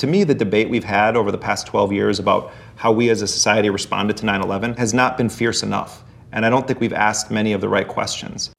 [0.00, 3.20] To me, the debate we've had over the past 12 years about how we as
[3.20, 6.02] a society responded to 9 11 has not been fierce enough.
[6.32, 8.50] And I don't think we've asked many of the right questions.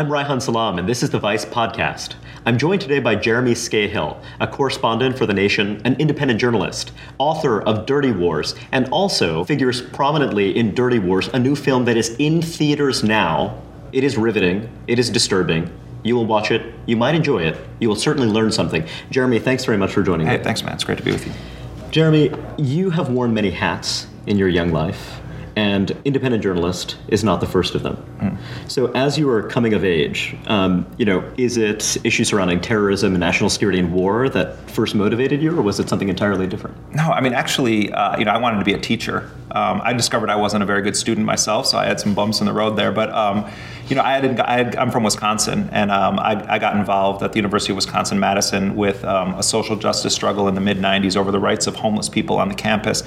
[0.00, 2.14] I'm Reihan Salam, and this is the Vice Podcast.
[2.46, 7.60] I'm joined today by Jeremy Scahill, a correspondent for The Nation, an independent journalist, author
[7.60, 12.16] of Dirty Wars, and also figures prominently in Dirty Wars, a new film that is
[12.18, 13.60] in theaters now.
[13.92, 15.70] It is riveting, it is disturbing.
[16.02, 18.86] You will watch it, you might enjoy it, you will certainly learn something.
[19.10, 20.44] Jeremy, thanks very much for joining Hey, me.
[20.44, 20.72] thanks, man.
[20.72, 21.32] It's great to be with you.
[21.90, 25.20] Jeremy, you have worn many hats in your young life,
[25.56, 28.38] and independent journalist is not the first of them.
[28.68, 33.12] So, as you are coming of age, um, you know, is it issues surrounding terrorism
[33.12, 36.76] and national security and war that first motivated you, or was it something entirely different?
[36.94, 39.30] No, I mean, actually, uh, you know, I wanted to be a teacher.
[39.52, 42.40] Um, I discovered I wasn't a very good student myself, so I had some bumps
[42.40, 42.92] in the road there.
[42.92, 43.50] But, um,
[43.90, 47.32] you know, I had, I I'm from Wisconsin, and um, I, I got involved at
[47.32, 51.16] the University of Wisconsin Madison with um, a social justice struggle in the mid 90s
[51.16, 53.02] over the rights of homeless people on the campus,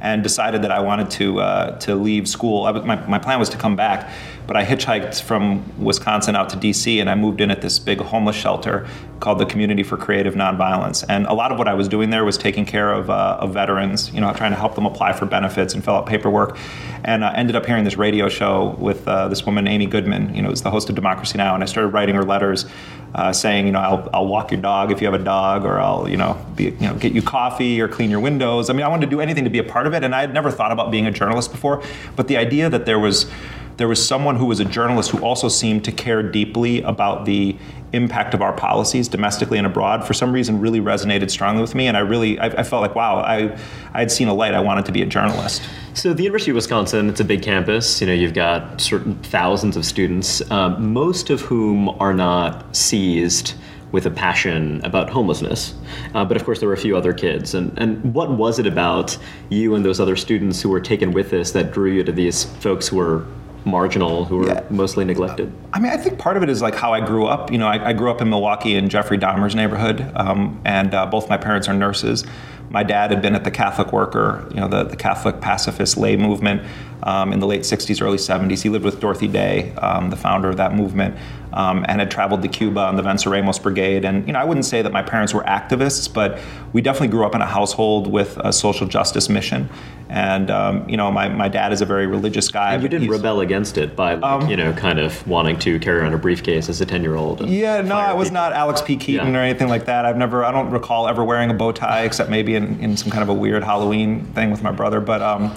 [0.00, 2.66] and decided that I wanted to, uh, to leave school.
[2.66, 4.12] I my, my plan was to come back,
[4.46, 8.00] but I hitchhiked from Wisconsin out to DC, and I moved in at this big
[8.00, 8.86] homeless shelter
[9.20, 11.04] called the Community for Creative Nonviolence.
[11.08, 13.52] And a lot of what I was doing there was taking care of, uh, of
[13.52, 16.56] veterans, you know, trying to help them apply for benefits and fill out paperwork.
[17.04, 20.42] And I ended up hearing this radio show with uh, this woman, Amy Goodman, you
[20.42, 21.54] know, who's the host of Democracy Now!
[21.54, 22.66] And I started writing her letters
[23.14, 25.80] uh, saying, you know, I'll, I'll walk your dog if you have a dog, or
[25.80, 28.70] I'll, you know, be, you know, get you coffee or clean your windows.
[28.70, 30.04] I mean, I wanted to do anything to be a part of it.
[30.04, 31.82] And I had never thought about being a journalist before.
[32.16, 33.30] But the idea that there was
[33.78, 37.56] there was someone who was a journalist who also seemed to care deeply about the
[37.92, 41.86] impact of our policies domestically and abroad for some reason really resonated strongly with me
[41.86, 43.56] and i really i, I felt like wow i
[43.94, 45.62] i had seen a light i wanted to be a journalist
[45.98, 48.00] So, the University of Wisconsin, it's a big campus.
[48.00, 53.54] You know, you've got certain thousands of students, um, most of whom are not seized
[53.90, 55.74] with a passion about homelessness.
[56.14, 57.52] Uh, but of course, there were a few other kids.
[57.52, 59.18] And, and what was it about
[59.48, 62.44] you and those other students who were taken with this that drew you to these
[62.44, 63.26] folks who were
[63.68, 64.62] marginal, who were Yeah.
[64.70, 65.52] mostly neglected?
[65.72, 67.52] I mean, I think part of it is like how I grew up.
[67.52, 71.06] You know, I, I grew up in Milwaukee in Jeffrey Dahmer's neighborhood, um, and uh,
[71.06, 72.24] both my parents are nurses.
[72.70, 76.16] My dad had been at the Catholic Worker, you know, the, the Catholic pacifist lay
[76.16, 76.62] movement
[77.02, 78.62] um, in the late 60s, early 70s.
[78.62, 81.16] He lived with Dorothy Day, um, the founder of that movement,
[81.52, 84.04] um, and had traveled to Cuba on the Venceremos Brigade.
[84.04, 86.38] And, you know, I wouldn't say that my parents were activists, but
[86.72, 89.68] we definitely grew up in a household with a social justice mission.
[90.10, 92.74] And, um, you know, my, my dad is a very religious guy.
[92.74, 96.00] And you didn't rebel against it by, like, you know, kind of wanting to carry
[96.00, 97.46] around a briefcase as a 10 year old.
[97.46, 98.96] Yeah, no, I was not Alex P.
[98.96, 99.38] Keaton Yeah.
[99.38, 100.06] or anything like that.
[100.06, 103.10] I've never, I don't recall ever wearing a bow tie except maybe in, in some
[103.10, 105.00] kind of a weird Halloween thing with my brother.
[105.00, 105.54] But um,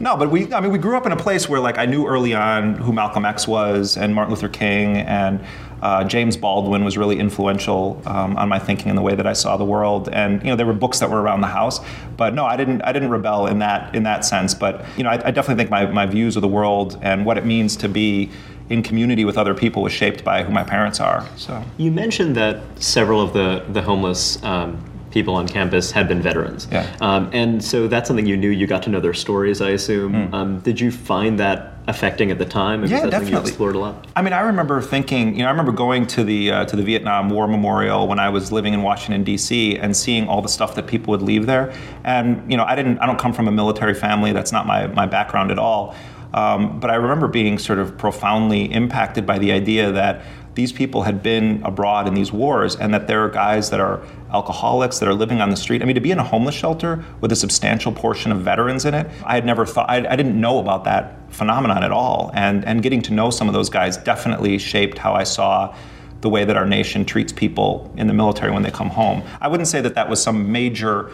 [0.00, 2.06] no, but we, I mean, we grew up in a place where like I knew
[2.06, 5.44] early on who Malcolm X was and Martin Luther King and
[5.82, 9.34] uh, James Baldwin was really influential um, on my thinking and the way that I
[9.34, 10.08] saw the world.
[10.08, 11.80] And you know, there were books that were around the house,
[12.16, 14.54] but no, I didn't, I didn't rebel in that in that sense.
[14.54, 17.36] But you know, I, I definitely think my, my views of the world and what
[17.36, 18.30] it means to be
[18.70, 21.26] in community with other people was shaped by who my parents are.
[21.36, 21.62] So.
[21.76, 26.68] You mentioned that several of the, the homeless um, people on campus had been veterans.
[26.70, 26.96] Yeah.
[27.00, 28.50] Um, and so that's something you knew.
[28.50, 30.32] You got to know their stories, I assume.
[30.34, 32.82] Um, did you find that affecting at the time?
[32.82, 32.90] And.
[32.90, 33.50] Yeah, something you definitely.
[33.50, 34.06] explored a lot?
[34.14, 36.82] I mean, I remember thinking, you know, I remember going to the uh, to the
[36.82, 39.76] Vietnam War Memorial when I was living in Washington D.C.
[39.76, 41.74] and seeing all the stuff that people would leave there.
[42.04, 44.32] And you know, I didn't, I don't come from a military family.
[44.32, 45.94] That's not my my background at all.
[46.32, 50.22] Um, but I remember being sort of profoundly impacted by the idea that
[50.60, 54.02] these people had been abroad in these wars and that there are guys that are
[54.30, 55.80] alcoholics that are living on the street.
[55.80, 58.92] I mean, to be in a homeless shelter with a substantial portion of veterans in
[58.92, 62.30] it, I had never thought, I, I didn't know about that phenomenon at all.
[62.34, 65.74] And, and getting to know some of those guys definitely shaped how I saw
[66.20, 69.22] the way that our nation treats people in the military when they come home.
[69.40, 71.10] I wouldn't say that that was some major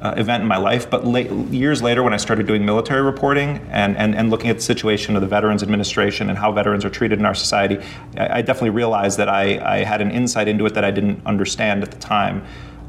[0.00, 3.66] uh, event in my life, but late, years later, when I started doing military reporting
[3.70, 6.90] and, and, and looking at the situation of the Veterans Administration and how veterans are
[6.90, 7.78] treated in our society,
[8.16, 11.22] I, I definitely realized that I, I had an insight into it that I didn't
[11.24, 12.44] understand at the time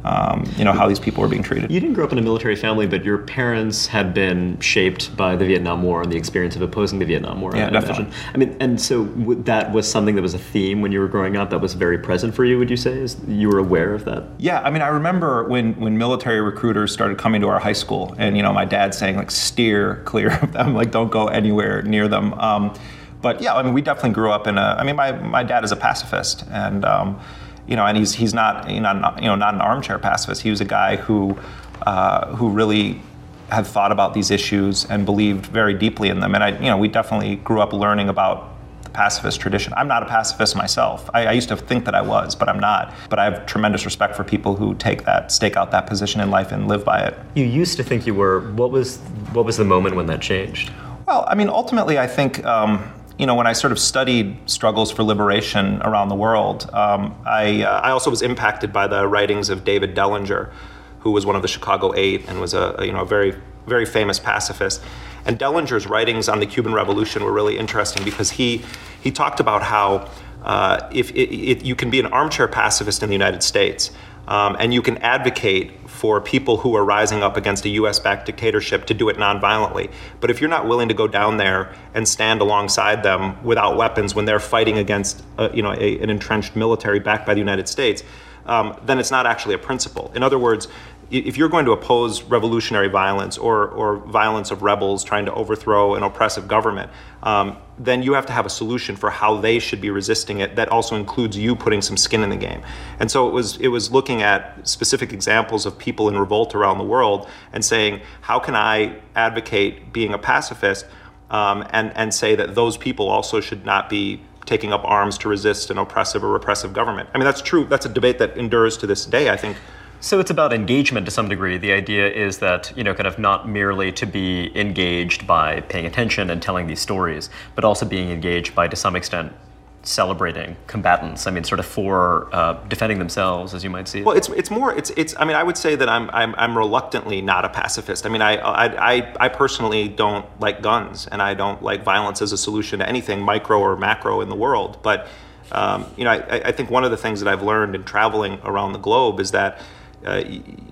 [0.07, 1.69] um, you know how these people were being treated.
[1.69, 5.35] You didn't grow up in a military family, but your parents had been shaped by
[5.35, 7.53] the Vietnam War and the experience of opposing the Vietnam War.
[7.55, 8.05] Yeah, I definitely.
[8.05, 8.31] Imagine.
[8.33, 11.09] I mean, and so w- that was something that was a theme when you were
[11.09, 11.49] growing up.
[11.49, 12.57] That was very present for you.
[12.57, 12.93] Would you say?
[12.93, 14.23] Is you were aware of that?
[14.37, 18.15] Yeah, I mean, I remember when when military recruiters started coming to our high school,
[18.17, 21.81] and you know, my dad saying like, steer clear of them, like, don't go anywhere
[21.81, 22.33] near them.
[22.35, 22.73] Um,
[23.21, 24.77] but yeah, I mean, we definitely grew up in a.
[24.79, 27.19] I mean, my my dad is a pacifist, and um,
[27.67, 30.41] you know, and he's he's not you know not, you know not an armchair pacifist.
[30.41, 31.37] He was a guy who
[31.85, 33.01] uh, who really
[33.49, 36.33] had thought about these issues and believed very deeply in them.
[36.33, 38.53] And I you know we definitely grew up learning about
[38.83, 39.73] the pacifist tradition.
[39.75, 41.09] I'm not a pacifist myself.
[41.13, 42.93] I, I used to think that I was, but I'm not.
[43.09, 46.31] But I have tremendous respect for people who take that stake out that position in
[46.31, 47.17] life and live by it.
[47.35, 48.51] You used to think you were.
[48.53, 48.97] What was
[49.33, 50.71] what was the moment when that changed?
[51.05, 52.83] Well, I mean, ultimately, I think um,
[53.17, 57.63] you know, when I sort of studied struggles for liberation around the world, um, I,
[57.63, 60.51] uh, I also was impacted by the writings of David Dellinger,
[60.99, 63.35] who was one of the Chicago Eight and was a, a you know a very
[63.65, 64.81] very famous pacifist.
[65.25, 68.63] And Dellinger's writings on the Cuban Revolution were really interesting because he
[69.01, 70.09] he talked about how
[70.43, 73.91] uh, if, if you can be an armchair pacifist in the United States
[74.27, 78.27] um, and you can advocate for people who are rising up against a US backed
[78.27, 79.91] dictatorship to do it nonviolently.
[80.19, 84.13] But if you're not willing to go down there and stand alongside them without weapons
[84.13, 87.67] when they're fighting against uh, you know, a, an entrenched military backed by the United
[87.67, 88.03] States,
[88.45, 90.11] um, then it's not actually a principle.
[90.13, 90.67] In other words,
[91.09, 95.95] if you're going to oppose revolutionary violence or, or violence of rebels trying to overthrow
[95.95, 96.91] an oppressive government,
[97.23, 100.55] um, then you have to have a solution for how they should be resisting it.
[100.55, 102.61] That also includes you putting some skin in the game.
[102.99, 106.77] And so it was it was looking at specific examples of people in revolt around
[106.77, 110.85] the world and saying, how can I advocate being a pacifist
[111.29, 115.29] um, and and say that those people also should not be taking up arms to
[115.29, 117.09] resist an oppressive or repressive government.
[117.13, 117.65] I mean, that's true.
[117.65, 119.29] That's a debate that endures to this day.
[119.29, 119.57] I think.
[119.99, 121.57] So it's about engagement to some degree.
[121.57, 125.85] The idea is that, you know, kind of not merely to be engaged by paying
[125.85, 129.33] attention and telling these stories, but also being engaged by, to some extent,
[129.81, 131.25] celebrating combatants.
[131.25, 134.03] I mean, sort of for uh, defending themselves, as you might see.
[134.03, 135.15] Well, it's it's more it's it's.
[135.17, 138.05] I mean, I would say that I'm I'm, I'm reluctantly not a pacifist.
[138.05, 142.21] I mean, I, I I I personally don't like guns, and I don't like violence
[142.21, 144.79] as a solution to anything, micro or macro, in the world.
[144.83, 145.07] But
[145.51, 148.39] um, you know, I, I think one of the things that I've learned in traveling
[148.43, 149.59] around the globe is that
[150.05, 150.23] uh,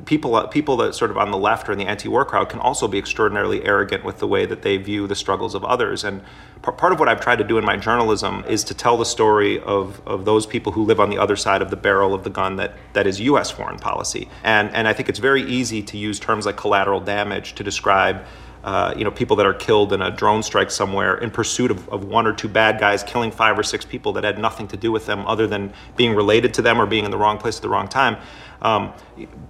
[0.05, 2.59] people uh, people that sort of on the left or in the anti-war crowd can
[2.59, 6.03] also be extraordinarily arrogant with the way that they view the struggles of others.
[6.03, 6.21] And
[6.63, 9.05] p- part of what I've tried to do in my journalism is to tell the
[9.05, 12.23] story of, of those people who live on the other side of the barrel of
[12.23, 13.49] the gun that, that is U.S.
[13.49, 14.29] foreign policy.
[14.43, 18.23] And and I think it's very easy to use terms like collateral damage to describe.
[18.63, 21.87] Uh, you know, people that are killed in a drone strike somewhere in pursuit of,
[21.89, 24.75] of, one or two bad guys killing five or six people that had nothing to
[24.75, 27.57] do with them other than being related to them or being in the wrong place
[27.57, 28.17] at the wrong time.
[28.61, 28.93] Um,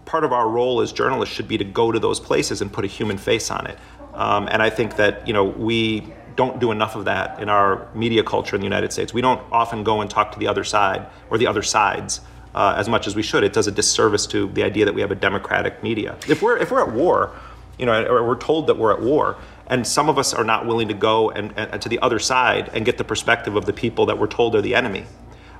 [0.05, 2.85] part of our role as journalists should be to go to those places and put
[2.85, 3.77] a human face on it.
[4.13, 7.87] Um, and I think that, you know, we don't do enough of that in our
[7.93, 9.13] media culture in the United States.
[9.13, 12.21] We don't often go and talk to the other side or the other sides.
[12.53, 15.01] Uh, as much as we should, it does a disservice to the idea that we
[15.01, 16.17] have a democratic media.
[16.27, 17.35] If we're if we're at war,
[17.77, 19.35] you know, or we're told that we're at war,
[19.67, 22.69] and some of us are not willing to go and, and, to the other side
[22.73, 25.05] and get the perspective of the people that we're told are the enemy,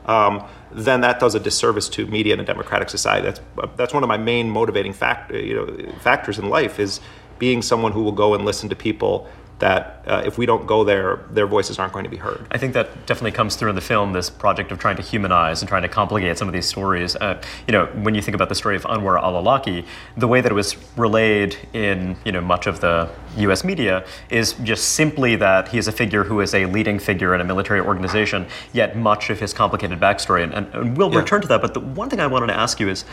[0.07, 3.25] um, then that does a disservice to media in a democratic society.
[3.25, 3.41] That's
[3.75, 6.99] that's one of my main motivating fact, you know, factors in life is
[7.39, 9.27] being someone who will go and listen to people
[9.59, 12.45] that uh, if we don't go there, their voices aren't going to be heard.
[12.51, 14.13] I think that definitely comes through in the film.
[14.13, 17.15] This project of trying to humanize and trying to complicate some of these stories.
[17.15, 19.85] Uh, you know, when you think about the story of Anwar al-Awlaki,
[20.17, 23.63] the way that it was relayed in you know much of the U.S.
[23.63, 27.41] media is just simply that he is a figure who is a leading figure in
[27.41, 28.45] a military organization.
[28.73, 31.19] Yet much of his complicated backstory, and, and, and we'll yeah.
[31.19, 31.61] return to that.
[31.61, 33.05] But the one thing I wanted to ask you is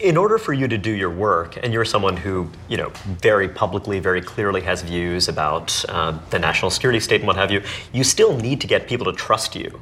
[0.00, 3.48] in order for you to do your work, and you're someone who, you know, very
[3.48, 7.62] publicly, very clearly has views about uh, the national security state and what have you,
[7.92, 9.80] you still need to get people to trust you.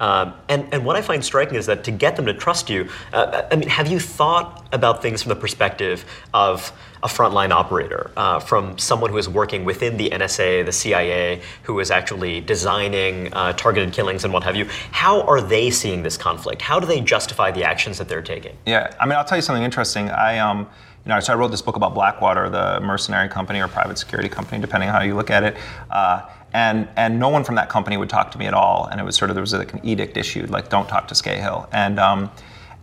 [0.00, 2.88] Um, and, and what I find striking is that to get them to trust you,
[3.12, 6.04] uh, I mean, have you thought about things from the perspective
[6.34, 11.40] of a frontline operator, uh, from someone who is working within the NSA, the CIA,
[11.62, 14.64] who is actually designing uh, targeted killings and what have you.
[14.92, 16.62] How are they seeing this conflict?
[16.62, 18.56] How do they justify the actions that they're taking?
[18.66, 20.10] Yeah, I mean, I'll tell you something interesting.
[20.10, 20.68] I um,
[21.06, 24.28] you know, so I wrote this book about Blackwater, the mercenary company or private security
[24.28, 25.56] company, depending on how you look at it.
[25.88, 26.22] Uh,
[26.56, 28.86] and and no one from that company would talk to me at all.
[28.86, 31.14] And it was sort of there was like an edict issued, like don't talk to
[31.14, 31.68] Scahill.
[31.70, 32.30] And um,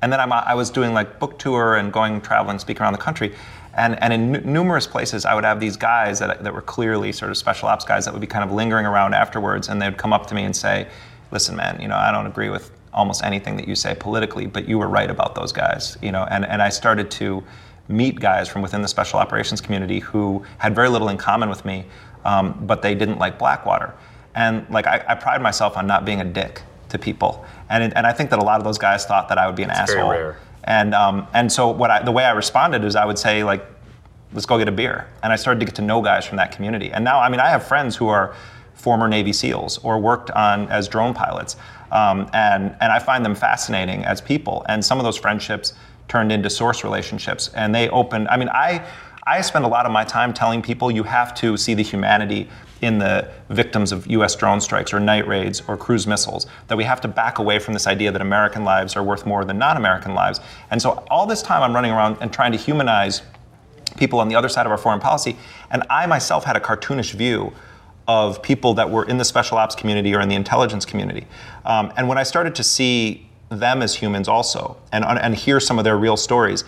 [0.04, 3.00] and then I'm, I was doing like book tour and going traveling, speaking around the
[3.00, 3.34] country.
[3.76, 7.12] And, and in n- numerous places, I would have these guys that, that were clearly
[7.12, 9.98] sort of special ops guys that would be kind of lingering around afterwards, and they'd
[9.98, 10.88] come up to me and say,
[11.32, 14.70] "Listen, man, you know, I don't agree with almost anything that you say politically, but
[14.70, 17.44] you were right about those guys." You know, and, and I started to
[17.88, 21.66] meet guys from within the special operations community who had very little in common with
[21.66, 21.86] me,
[22.26, 23.94] um, but they didn't like Blackwater.
[24.36, 27.94] And like I, I, pride myself on not being a dick to people, and it,
[27.96, 29.70] and I think that a lot of those guys thought that I would be an
[29.70, 30.34] That's asshole.
[30.64, 33.64] And um, and so what I, the way I responded is I would say like,
[34.32, 36.52] let's go get a beer, and I started to get to know guys from that
[36.52, 36.92] community.
[36.92, 38.36] And now I mean I have friends who are
[38.74, 41.56] former Navy SEALs or worked on as drone pilots,
[41.92, 44.66] um, and and I find them fascinating as people.
[44.68, 45.74] And some of those friendships
[46.08, 47.50] turned into source relationships.
[47.56, 48.86] And they opened, I mean, I,
[49.26, 52.50] I spend a lot of my time telling people you have to see the humanity
[52.82, 56.84] in the victims of US drone strikes or night raids or cruise missiles, that we
[56.84, 59.78] have to back away from this idea that American lives are worth more than non
[59.78, 60.42] American lives.
[60.70, 63.22] And so all this time I'm running around and trying to humanize
[63.96, 65.38] people on the other side of our foreign policy.
[65.72, 67.54] And I myself had a cartoonish view
[68.08, 71.26] of people that were in the special ops community or in the intelligence community.
[71.64, 75.78] Um, and when I started to see them as humans also and, and hear some
[75.78, 76.66] of their real stories,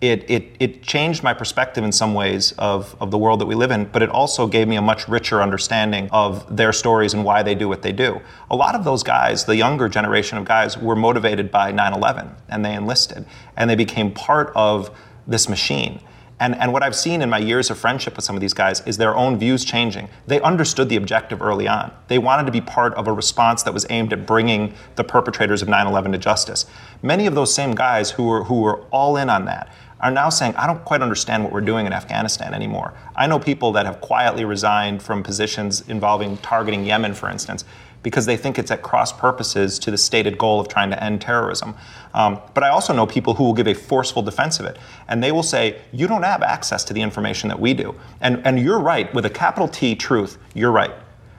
[0.00, 3.56] it, it, it changed my perspective in some ways of, of the world that we
[3.56, 7.24] live in, but it also gave me a much richer understanding of their stories and
[7.24, 8.20] why they do what they do.
[8.50, 12.30] A lot of those guys, the younger generation of guys, were motivated by 9 11
[12.48, 13.26] and they enlisted
[13.56, 16.00] and they became part of this machine.
[16.40, 18.80] And, and what I've seen in my years of friendship with some of these guys
[18.86, 20.08] is their own views changing.
[20.26, 21.92] They understood the objective early on.
[22.06, 25.62] They wanted to be part of a response that was aimed at bringing the perpetrators
[25.62, 26.66] of 9 11 to justice.
[27.02, 30.28] Many of those same guys who were, who were all in on that are now
[30.28, 32.94] saying, I don't quite understand what we're doing in Afghanistan anymore.
[33.16, 37.64] I know people that have quietly resigned from positions involving targeting Yemen, for instance,
[38.02, 41.20] because they think it's at cross purposes to the stated goal of trying to end
[41.20, 41.74] terrorism.
[42.14, 44.78] Um, but I also know people who will give a forceful defense of it.
[45.08, 47.94] And they will say, You don't have access to the information that we do.
[48.20, 50.92] And, and you're right, with a capital T truth, you're right.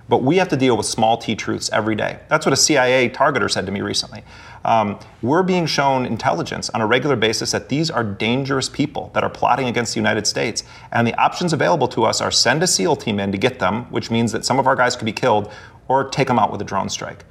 [0.10, 2.20] But we have to deal with small t truths every day.
[2.30, 4.24] That's what a CIA targeter said to me recently.
[4.66, 9.24] Um, we're being shown intelligence on a regular basis that these are dangerous people that
[9.24, 10.64] are plotting against the United States.
[10.92, 13.86] And the options available to us are send a SEAL team in to get them,
[13.86, 15.52] which means that some of our guys could be killed,
[15.90, 17.26] or take them out with a drone strike.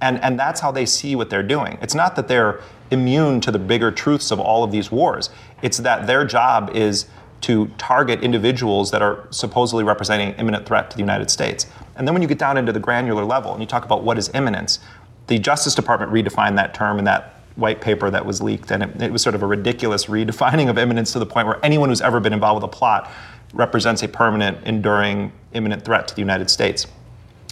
[0.00, 1.78] And, and that's how they see what they're doing.
[1.82, 5.28] It's not that they're immune to the bigger truths of all of these wars,
[5.60, 7.06] it's that their job is
[7.40, 11.66] to target individuals that are supposedly representing imminent threat to the United States.
[11.96, 14.16] And then when you get down into the granular level and you talk about what
[14.16, 14.78] is imminence,
[15.26, 19.02] the Justice Department redefined that term in that white paper that was leaked, and it,
[19.02, 22.00] it was sort of a ridiculous redefining of imminence to the point where anyone who's
[22.00, 23.10] ever been involved with a plot
[23.52, 26.86] represents a permanent, enduring, imminent threat to the United States.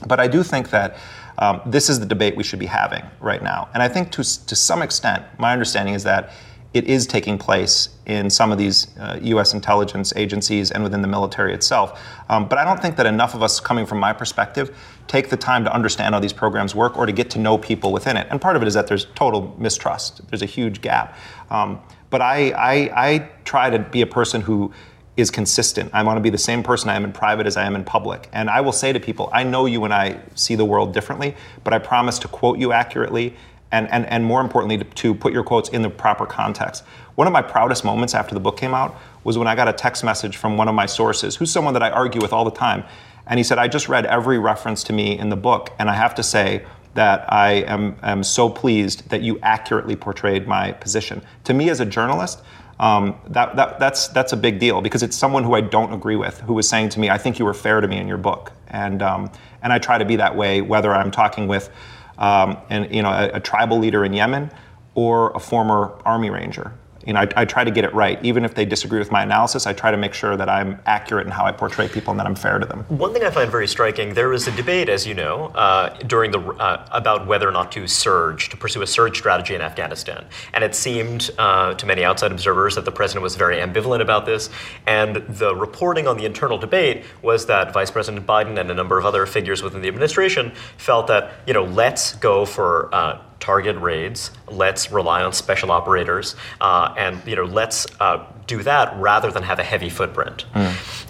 [0.06, 0.96] But I do think that
[1.38, 3.68] um, this is the debate we should be having right now.
[3.74, 6.32] And I think to, to some extent, my understanding is that
[6.74, 9.52] it is taking place in some of these uh, U.S.
[9.52, 12.00] intelligence agencies and within the military itself.
[12.30, 15.36] Um, but I don't think that enough of us, coming from my perspective, take the
[15.36, 18.26] time to understand how these programs work or to get to know people within it.
[18.30, 20.26] And part of it is that there's total mistrust.
[20.28, 21.16] There's a huge gap.
[21.50, 24.72] Um, but I, I, I try to be a person who
[25.16, 25.90] is consistent.
[25.92, 27.84] I want to be the same person I am in private as I am in
[27.84, 28.28] public.
[28.32, 31.34] And I will say to people, I know you and I see the world differently,
[31.64, 33.34] but I promise to quote you accurately
[33.70, 36.84] and, and, and more importantly, to, to put your quotes in the proper context.
[37.14, 39.72] One of my proudest moments after the book came out was when I got a
[39.72, 42.50] text message from one of my sources, who's someone that I argue with all the
[42.50, 42.84] time.
[43.26, 45.94] And he said, I just read every reference to me in the book, and I
[45.94, 46.64] have to say,
[46.94, 51.22] that I am, am so pleased that you accurately portrayed my position.
[51.44, 52.42] To me, as a journalist,
[52.82, 56.16] um, that, that, that's, that's a big deal because it's someone who I don't agree
[56.16, 58.18] with who was saying to me, I think you were fair to me in your
[58.18, 58.52] book.
[58.66, 59.30] And, um,
[59.62, 61.70] and I try to be that way whether I'm talking with
[62.18, 64.50] um, and, you know, a, a tribal leader in Yemen
[64.96, 66.72] or a former Army Ranger
[67.06, 68.22] you know, I, I, try to get it right.
[68.24, 71.26] Even if they disagree with my analysis, I try to make sure that I'm accurate
[71.26, 72.84] in how I portray people and that I'm fair to them.
[72.88, 76.30] One thing I find very striking: there was a debate, as you know, uh, during
[76.30, 80.24] the uh, about whether or not to surge, to pursue a surge strategy in Afghanistan,
[80.54, 84.26] and it seemed uh, to many outside observers that the president was very ambivalent about
[84.26, 84.50] this.
[84.86, 88.98] And the reporting on the internal debate was that Vice President Biden and a number
[88.98, 93.76] of other figures within the administration felt that you know, let's go for uh, target
[93.78, 94.30] raids.
[94.48, 98.24] Let's rely on special operators, uh, and you know, let's uh,
[98.56, 100.44] do that rather than have a heavy footprint.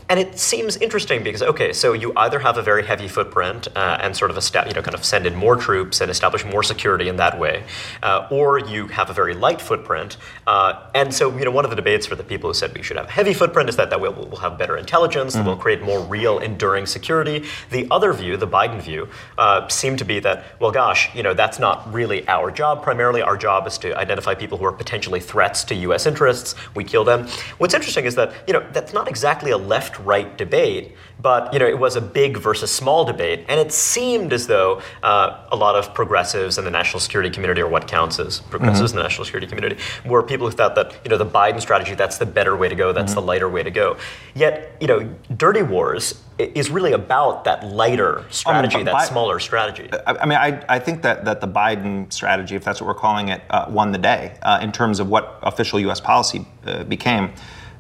[0.08, 4.04] And it seems interesting because okay, so you either have a very heavy footprint uh,
[4.04, 6.62] and sort of esta- you know kind of send in more troops and establish more
[6.62, 7.56] security in that way,
[8.02, 10.18] uh, or you have a very light footprint.
[10.46, 12.82] Uh, and so you know one of the debates for the people who said we
[12.82, 15.62] should have a heavy footprint is that that we'll, we'll have better intelligence, that will
[15.66, 17.38] create more real, enduring security.
[17.70, 19.08] The other view, the Biden view,
[19.38, 22.82] uh, seemed to be that well, gosh, you know that's not really our job.
[22.82, 26.04] Primarily, our job is to identify people who are potentially threats to U.S.
[26.06, 26.54] interests.
[26.74, 27.28] We kill them.
[27.58, 31.58] What's interesting is that you know that's not exactly a left right debate, but you
[31.58, 35.56] know it was a big versus small debate, and it seemed as though uh, a
[35.56, 39.02] lot of progressives in the national security community, or what counts as progressives in the
[39.02, 42.26] national security community, were people who thought that you know the Biden strategy that's the
[42.26, 43.96] better way to go, that's the lighter way to go.
[44.34, 49.38] Yet you know, Dirty Wars is really about that lighter strategy, but that Bi- smaller
[49.38, 49.88] strategy.
[50.06, 53.00] I, I mean, I, I think that, that the Biden strategy, if that's what we're
[53.00, 56.00] calling it, uh, won the day uh, in terms of what official U.S.
[56.00, 57.32] policy uh, became.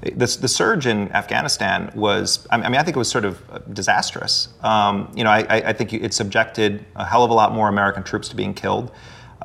[0.02, 3.58] The, the surge in Afghanistan was, I mean, I think it was sort of uh,
[3.72, 4.48] disastrous.
[4.62, 7.68] Um, you know, I, I I think it subjected a hell of a lot more
[7.68, 8.90] American troops to being killed.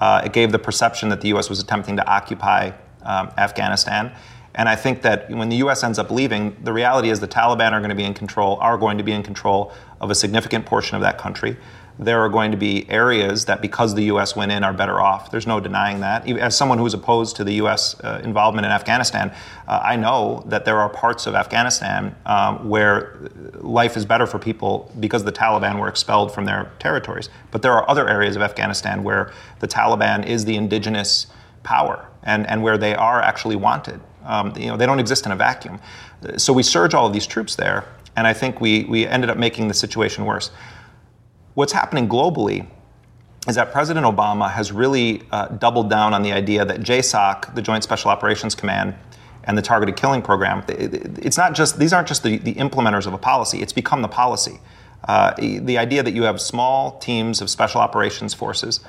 [0.01, 1.49] Uh, it gave the perception that the U.S.
[1.49, 2.71] was attempting to occupy
[3.03, 4.11] um, Afghanistan.
[4.55, 5.83] And I think that when the U.S.
[5.83, 8.77] ends up leaving, the reality is the Taliban are going to be in control, are
[8.77, 11.57] going to be in control of a significant portion of that country.
[11.99, 14.35] There are going to be areas that, because the U.S.
[14.35, 15.31] went in, are better off.
[15.31, 16.27] There's no denying that.
[16.29, 17.99] As someone who is opposed to the U.S.
[17.99, 19.33] Uh, involvement in Afghanistan,
[19.67, 23.17] uh, I know that there are parts of Afghanistan um, where
[23.55, 27.29] life is better for people because the Taliban were expelled from their territories.
[27.49, 31.27] But there are other areas of Afghanistan where the Taliban is the indigenous
[31.63, 33.99] power and, and where they are actually wanted.
[34.27, 35.79] Um, you know, they don't exist in a vacuum.
[36.37, 39.37] So we surge all of these troops there, and I think we, we ended up
[39.37, 40.51] making the situation worse.
[41.53, 42.67] What's happening globally
[43.47, 47.61] is that President Obama has really uh, doubled down on the idea that JSOC, the
[47.61, 48.93] Joint Special Operations Command,
[49.45, 52.53] and the Targeted Killing Program, it- it- it's not just these aren't just the, the
[52.55, 54.59] implementers of a policy; it's become the policy.
[55.07, 58.81] Uh, the idea that you have small teams of special operations forces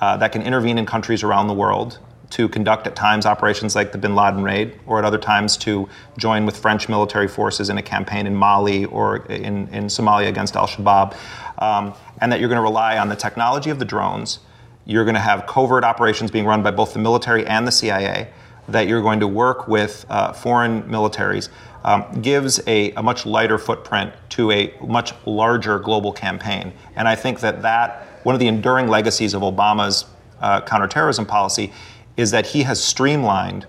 [0.00, 3.92] uh, that can intervene in countries around the world to conduct at times operations like
[3.92, 7.78] the Bin Laden raid, or at other times to join with French military forces in
[7.78, 11.16] a campaign in Mali or in, in Somalia against Al Shabaab,
[11.58, 14.38] um, and that you're going to rely on the technology of the drones.
[14.86, 18.32] You're going to have covert operations being run by both the military and the CIA,
[18.68, 21.48] that you're going to work with uh, foreign militaries.
[21.82, 26.74] Um, gives a, a much lighter footprint to a much larger global campaign.
[26.94, 30.04] And I think that that one of the enduring legacies of Obama's
[30.40, 31.72] uh, counterterrorism policy
[32.20, 33.66] is that he has streamlined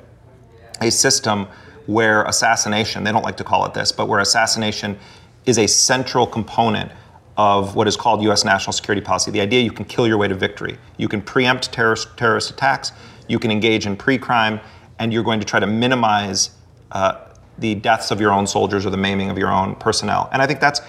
[0.81, 1.47] a system
[1.85, 4.99] where assassination, they don't like to call it this, but where assassination
[5.45, 6.91] is a central component
[7.37, 9.31] of what is called US national security policy.
[9.31, 10.77] The idea you can kill your way to victory.
[10.97, 12.91] You can preempt terrorist, terrorist attacks,
[13.27, 14.59] you can engage in pre crime,
[14.99, 16.51] and you're going to try to minimize
[16.91, 20.29] uh, the deaths of your own soldiers or the maiming of your own personnel.
[20.33, 20.81] And I think that's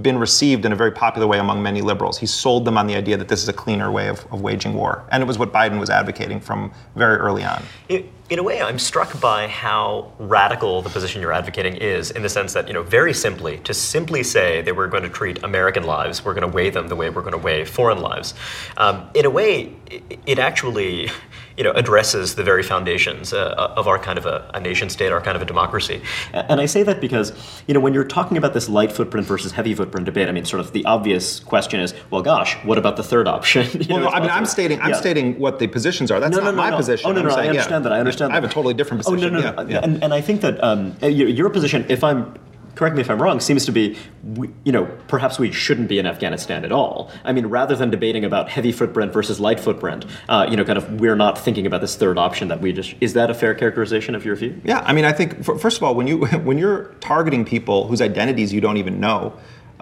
[0.00, 2.18] been received in a very popular way among many liberals.
[2.18, 4.74] He sold them on the idea that this is a cleaner way of, of waging
[4.74, 5.04] war.
[5.10, 7.62] And it was what Biden was advocating from very early on.
[7.88, 12.22] In, in a way, I'm struck by how radical the position you're advocating is, in
[12.22, 15.42] the sense that, you know, very simply, to simply say that we're going to treat
[15.42, 18.32] American lives, we're going to weigh them the way we're going to weigh foreign lives,
[18.78, 19.74] um, in a way,
[20.26, 21.10] it, actually,
[21.58, 25.12] you know, addresses the very foundations uh, of our kind of a, a nation state,
[25.12, 26.00] our kind of a democracy.
[26.32, 27.32] And I say that because,
[27.66, 30.46] you know, when you're talking about this light footprint versus heavy footprint debate, I mean,
[30.46, 33.66] sort of the obvious question is, well, gosh, what about the third option?
[33.92, 34.96] Well, know, no, I mean, I'm stating, I'm Yeah.
[34.96, 36.18] stating what the positions are.
[36.20, 37.10] That's No, no, not no, my position.
[37.10, 37.50] Oh, no, I'm no, I yeah.
[37.50, 37.92] understand that.
[37.92, 39.32] I understand I have a totally different Oh position.
[39.34, 39.68] no, no, yeah, no.
[39.68, 39.80] yeah.
[39.82, 42.34] And, and I think that um, your, your position, if I'm
[42.74, 45.98] correct me if I'm wrong, seems to be, we, you know, perhaps we shouldn't be
[45.98, 47.10] in Afghanistan at all.
[47.22, 50.78] I mean, rather than debating about heavy footprint versus light footprint, uh, you know, kind
[50.78, 52.94] of we're not thinking about this third option that we just.
[53.02, 54.58] Is that a fair characterization of your view?
[54.64, 57.86] Yeah, I mean, I think f- first of all, when you when you're targeting people
[57.88, 59.34] whose identities you don't even know,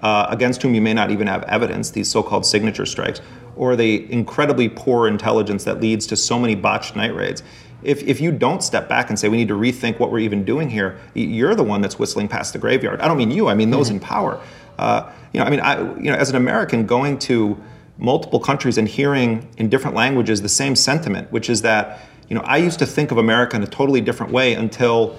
[0.02, 3.20] uh, against whom you may not even have evidence, these so-called signature strikes,
[3.54, 7.44] or the incredibly poor intelligence that leads to so many botched night raids.
[7.82, 10.44] If, if you don't step back and say we need to rethink what we're even
[10.44, 13.00] doing here, you're the one that's whistling past the graveyard.
[13.00, 13.48] I don't mean you.
[13.48, 14.40] I mean those in power.
[14.78, 17.60] Uh, you know, I mean, I, you know, as an American going to
[17.98, 22.42] multiple countries and hearing in different languages the same sentiment, which is that you know
[22.42, 25.16] I used to think of America in a totally different way until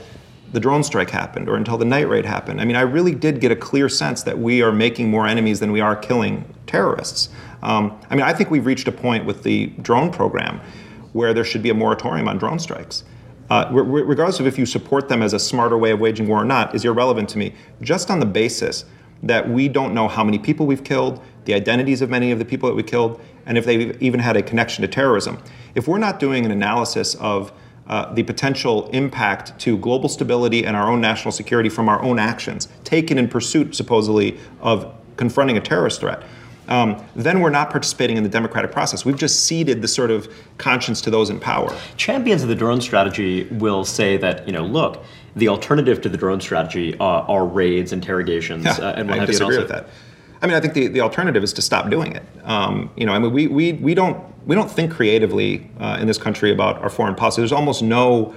[0.51, 2.59] the drone strike happened or until the night raid happened.
[2.59, 5.61] I mean, I really did get a clear sense that we are making more enemies
[5.61, 7.29] than we are killing terrorists.
[7.63, 10.59] Um, I mean, I think we've reached a point with the drone program
[11.13, 13.03] where there should be a moratorium on drone strikes.
[13.49, 16.27] Uh, re- re- regardless of if you support them as a smarter way of waging
[16.27, 17.53] war or not, is irrelevant to me.
[17.81, 18.85] Just on the basis
[19.23, 22.45] that we don't know how many people we've killed, the identities of many of the
[22.45, 25.37] people that we killed, and if they've even had a connection to terrorism.
[25.75, 27.51] If we're not doing an analysis of
[27.87, 32.19] uh, the potential impact to global stability and our own national security from our own
[32.19, 36.23] actions, taken in pursuit, supposedly, of confronting a terrorist threat,
[36.71, 39.03] um, then we're not participating in the democratic process.
[39.03, 41.75] We've just ceded the sort of conscience to those in power.
[41.97, 45.03] Champions of the drone strategy will say that, you know, look,
[45.35, 49.19] the alternative to the drone strategy are, are raids, interrogations, yeah, uh, and what I
[49.19, 49.61] have disagree you.
[49.61, 49.87] with that.
[50.41, 52.23] I mean, I think the, the alternative is to stop doing it.
[52.43, 56.07] Um, you know, I mean, we, we, we don't we don't think creatively uh, in
[56.07, 57.41] this country about our foreign policy.
[57.41, 58.33] There's almost no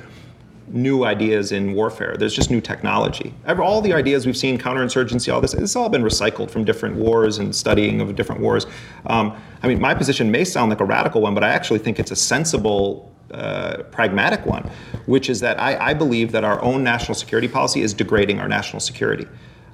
[0.68, 2.16] new ideas in warfare.
[2.18, 3.34] There's just new technology.
[3.46, 7.38] All the ideas we've seen, counterinsurgency, all this, it's all been recycled from different wars
[7.38, 8.66] and studying of different wars.
[9.06, 11.98] Um, I mean, my position may sound like a radical one, but I actually think
[11.98, 14.70] it's a sensible uh, pragmatic one,
[15.06, 18.46] which is that I, I, believe that our own national security policy is degrading our
[18.46, 19.26] national security.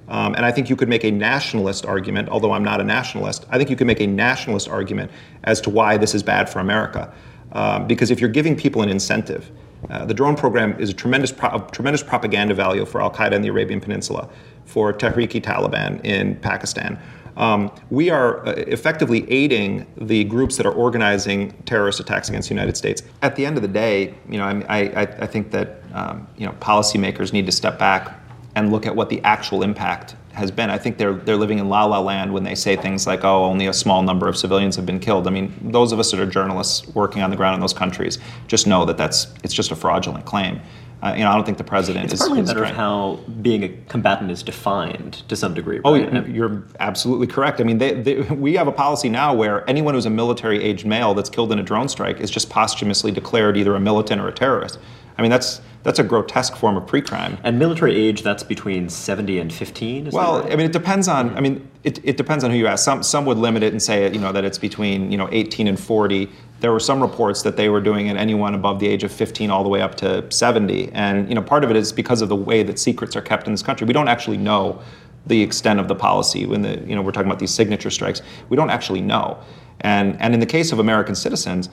[0.09, 3.47] Um, and I think you could make a nationalist argument, although I'm not a nationalist,
[3.51, 5.11] I think you could make a nationalist argument
[5.45, 7.13] as to why this is bad for America.
[7.53, 9.51] Um, because if you're giving people an incentive,
[9.89, 13.33] uh, the drone program is a tremendous, pro- a tremendous propaganda value for Al Qaeda
[13.33, 14.29] in the Arabian Peninsula,
[14.65, 17.01] for Tehrik-i Taliban in Pakistan.
[17.37, 22.55] Um, we are uh, effectively aiding the groups that are organizing terrorist attacks against the
[22.55, 23.03] United States.
[23.23, 26.47] At the end of the day, you know, I, I, I think that um, you
[26.47, 28.19] know policymakers need to step back
[28.55, 30.71] and look at what the actual impact has been.
[30.71, 33.45] I think they're they're living in la la land when they say things like, "Oh,
[33.45, 36.19] only a small number of civilians have been killed." I mean, those of us that
[36.19, 39.71] are journalists working on the ground in those countries just know that that's it's just
[39.71, 40.61] a fraudulent claim.
[41.03, 42.21] Uh, you know, I don't think the president it's is.
[42.21, 45.81] It's partly a matter of how being a combatant is defined to some degree.
[45.83, 46.15] Oh, right?
[46.15, 47.59] Oh, you're absolutely correct.
[47.61, 51.15] I mean, they, they, we have a policy now where anyone who's a military-aged male
[51.15, 54.33] that's killed in a drone strike is just posthumously declared either a militant or a
[54.33, 54.79] terrorist.
[55.21, 57.37] I mean, that's that's a grotesque form of pre-crime.
[57.45, 60.11] And military age, that's between 70 and 15.
[60.13, 60.53] well, right?
[60.53, 61.37] I mean, it depends on.
[61.37, 62.83] I mean, it, it depends on who you ask.
[62.83, 65.69] Some some would limit it and say, you know, that it's between you know 18
[65.69, 66.31] and 40.
[66.61, 69.51] There were some reports that they were doing it anyone above the age of 15
[69.51, 70.91] all the way up to 70.
[70.93, 73.47] And you know, part of it is because of the way that secrets are kept
[73.47, 73.87] in this country.
[73.87, 74.81] We don't actually know
[75.27, 78.23] the extent of the policy when the you know we're talking about these signature strikes.
[78.49, 79.39] We don't actually know.
[79.81, 81.69] And and in the case of American citizens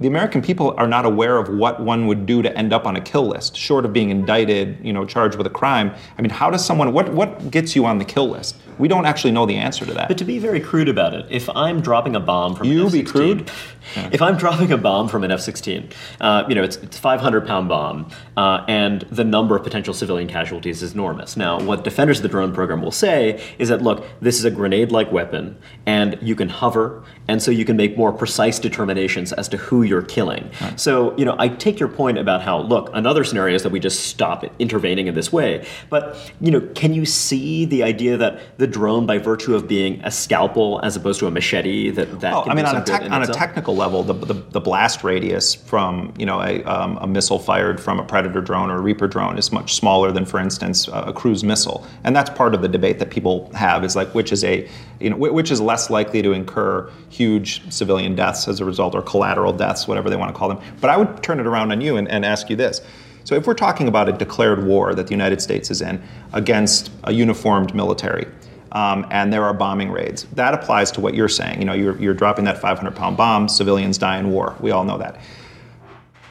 [0.00, 2.96] the American people are not aware of what one would do to end up on
[2.96, 5.94] a kill list, short of being indicted, you know, charged with a crime.
[6.18, 8.56] I mean, how does someone, what, what gets you on the kill list?
[8.78, 10.08] We don't actually know the answer to that.
[10.08, 12.86] But to be very crude about it, if I'm dropping a bomb from you an
[12.86, 13.50] F-16, be crude.
[13.96, 14.10] Yeah.
[14.12, 17.46] If I'm dropping a bomb from an F-16, uh, you know, it's, it's a 500
[17.46, 21.36] pound bomb, uh, and the number of potential civilian casualties is enormous.
[21.36, 24.50] Now, what defenders of the drone program will say is that, look, this is a
[24.50, 29.48] grenade-like weapon, and you can hover, and so you can make more precise determinations as
[29.48, 30.50] to who you're killing.
[30.60, 30.80] Right.
[30.80, 33.80] So, you know, I take your point about how, look, another scenario is that we
[33.80, 35.66] just stop intervening in this way.
[35.90, 40.00] But, you know, can you see the idea that the drone, by virtue of being
[40.04, 43.08] a scalpel as opposed to a machete, that that oh, I mean, on a, te-
[43.08, 47.06] on a technical level, the, the, the, blast radius from, you know, a, um, a,
[47.06, 50.40] missile fired from a Predator drone or a Reaper drone is much smaller than, for
[50.40, 51.86] instance, a cruise missile.
[52.04, 54.66] And that's part of the debate that people have is like, which is a,
[54.98, 59.02] you know, which is less likely to incur huge civilian deaths as a result or
[59.02, 60.58] collateral deaths, whatever they want to call them.
[60.80, 62.80] But I would turn it around on you and, and ask you this.
[63.24, 66.90] So if we're talking about a declared war that the United States is in against
[67.04, 68.26] a uniformed military,
[68.74, 70.24] um, and there are bombing raids.
[70.32, 71.60] That applies to what you're saying.
[71.60, 74.56] You know, you're, you're dropping that 500 pound bomb, civilians die in war.
[74.60, 75.20] We all know that.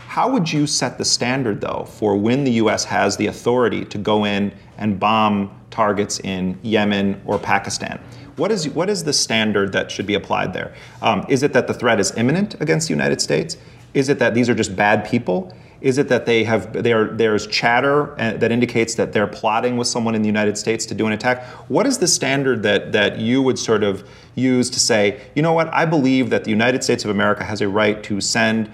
[0.07, 3.97] How would you set the standard, though, for when the US has the authority to
[3.97, 7.99] go in and bomb targets in Yemen or Pakistan?
[8.35, 10.75] What is, what is the standard that should be applied there?
[11.01, 13.57] Um, is it that the threat is imminent against the United States?
[13.93, 15.55] Is it that these are just bad people?
[15.83, 19.87] Is it that they have are, there's chatter uh, that indicates that they're plotting with
[19.89, 21.43] someone in the United States to do an attack?
[21.67, 25.51] What is the standard that that you would sort of use to say, you know
[25.51, 28.71] what, I believe that the United States of America has a right to send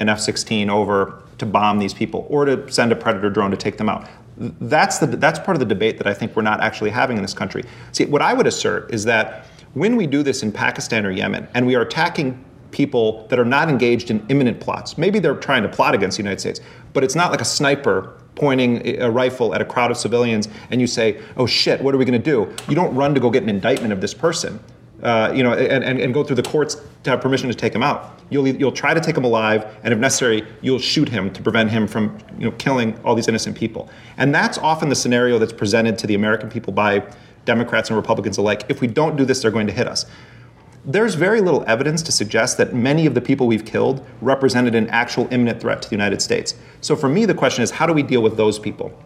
[0.00, 3.76] an F-16 over to bomb these people or to send a predator drone to take
[3.76, 4.08] them out?
[4.38, 7.22] That's the that's part of the debate that I think we're not actually having in
[7.22, 7.64] this country.
[7.92, 11.48] See, what I would assert is that when we do this in Pakistan or Yemen
[11.52, 12.42] and we are attacking
[12.76, 14.98] people that are not engaged in imminent plots.
[14.98, 16.60] Maybe they're trying to plot against the United States,
[16.92, 20.78] but it's not like a sniper pointing a rifle at a crowd of civilians and
[20.78, 22.54] you say, oh shit, what are we going to do?
[22.68, 24.60] You don't run to go get an indictment of this person.
[25.02, 27.74] Uh, you know, and, and, and, go through the courts to have permission to take
[27.74, 28.18] him out.
[28.30, 31.70] You'll, you'll try to take him alive, and if necessary, you'll shoot him to prevent
[31.70, 33.90] him from you know, killing all these innocent people.
[34.16, 37.06] And that's often the scenario that's presented to the American people by
[37.44, 38.64] Democrats and Republicans alike.
[38.70, 40.06] If we don't do this, they're going to hit us
[40.86, 44.88] there's very little evidence to suggest that many of the people we've killed represented an
[44.88, 46.54] actual imminent threat to the United States.
[46.80, 48.96] So for me, the question is how do we deal with those people?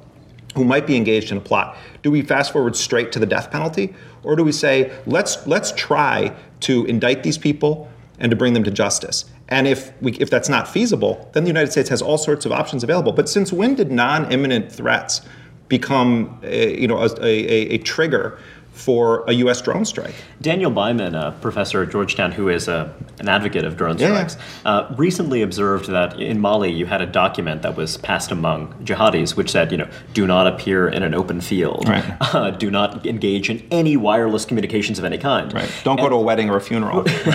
[0.55, 1.79] Who might be engaged in a plot?
[2.03, 5.73] Do we fast forward straight to the death penalty, or do we say let's let's
[5.73, 9.25] try to indict these people and to bring them to justice?
[9.49, 12.53] And if we, if that's not feasible, then the United States has all sorts of
[12.53, 13.13] options available.
[13.13, 15.23] But since when did non-imminent threats
[15.69, 18.39] become, a, you know, a, a, a trigger
[18.81, 19.61] for a U.S.
[19.61, 20.15] drone strike.
[20.41, 24.71] Daniel Byman, a professor at Georgetown who is a, an advocate of drone strikes, yeah.
[24.71, 29.37] uh, recently observed that in Mali you had a document that was passed among jihadis
[29.37, 32.05] which said, you know, do not appear in an open field, right.
[32.35, 35.53] uh, do not engage in any wireless communications of any kind.
[35.53, 35.71] Right.
[35.85, 37.05] Don't and, go to a wedding or a funeral.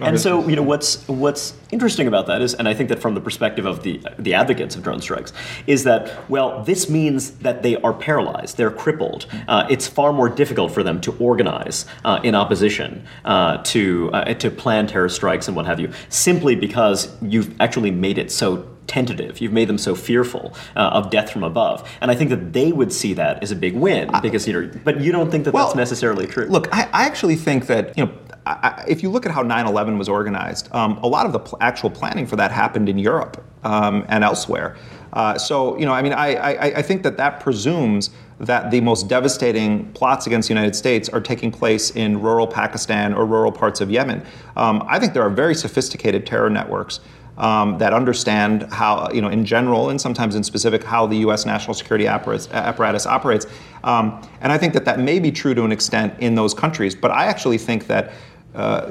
[0.00, 3.14] and so, you know, what's what's interesting about that is, and I think that from
[3.14, 5.34] the perspective of the the advocates of drone strikes,
[5.66, 9.26] is that well, this means that they are paralyzed, they're crippled.
[9.46, 14.34] Uh, it's far more difficult for them to organize uh, in opposition uh, to uh,
[14.34, 18.66] to plan terror strikes and what have you, simply because you've actually made it so
[18.86, 19.40] tentative.
[19.40, 22.72] You've made them so fearful uh, of death from above, and I think that they
[22.72, 24.70] would see that as a big win because you know.
[24.84, 26.46] But you don't think that well, that's necessarily true.
[26.46, 28.12] Look, I, I actually think that you know.
[28.48, 31.58] I, if you look at how 9/11 was organized, um, a lot of the pl-
[31.60, 34.76] actual planning for that happened in Europe um, and elsewhere.
[35.12, 38.80] Uh, so, you know, I mean, I, I, I, think that that presumes that the
[38.80, 43.52] most devastating plots against the United States are taking place in rural Pakistan or rural
[43.52, 44.24] parts of Yemen.
[44.56, 47.00] Um, I think there are very sophisticated terror networks.
[47.38, 51.44] Um, that understand how, you know, in general and sometimes in specific, how the U.S.
[51.44, 53.46] national security apparatus, apparatus operates.
[53.84, 56.94] Um, and I think that that may be true to an extent in those countries.
[56.94, 58.12] But I actually think that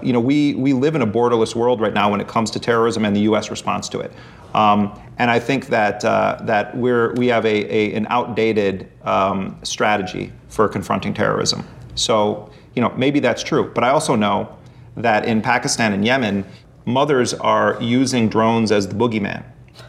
[0.04, 2.60] you know, we, we live in a borderless world right now when it comes to
[2.60, 3.50] terrorism and the U.S.
[3.50, 4.12] response to it.
[4.54, 9.58] Um, and I think that, uh, that we're, we have a, a an outdated um,
[9.64, 11.68] strategy for confronting terrorism.
[11.96, 13.72] So, you know, maybe that's true.
[13.74, 14.56] But I also know
[14.96, 16.46] that in Pakistan and Yemen,
[16.86, 19.44] mothers are using drones as the boogeyman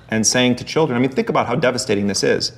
[0.09, 2.53] and saying to children, I mean, think about how devastating this is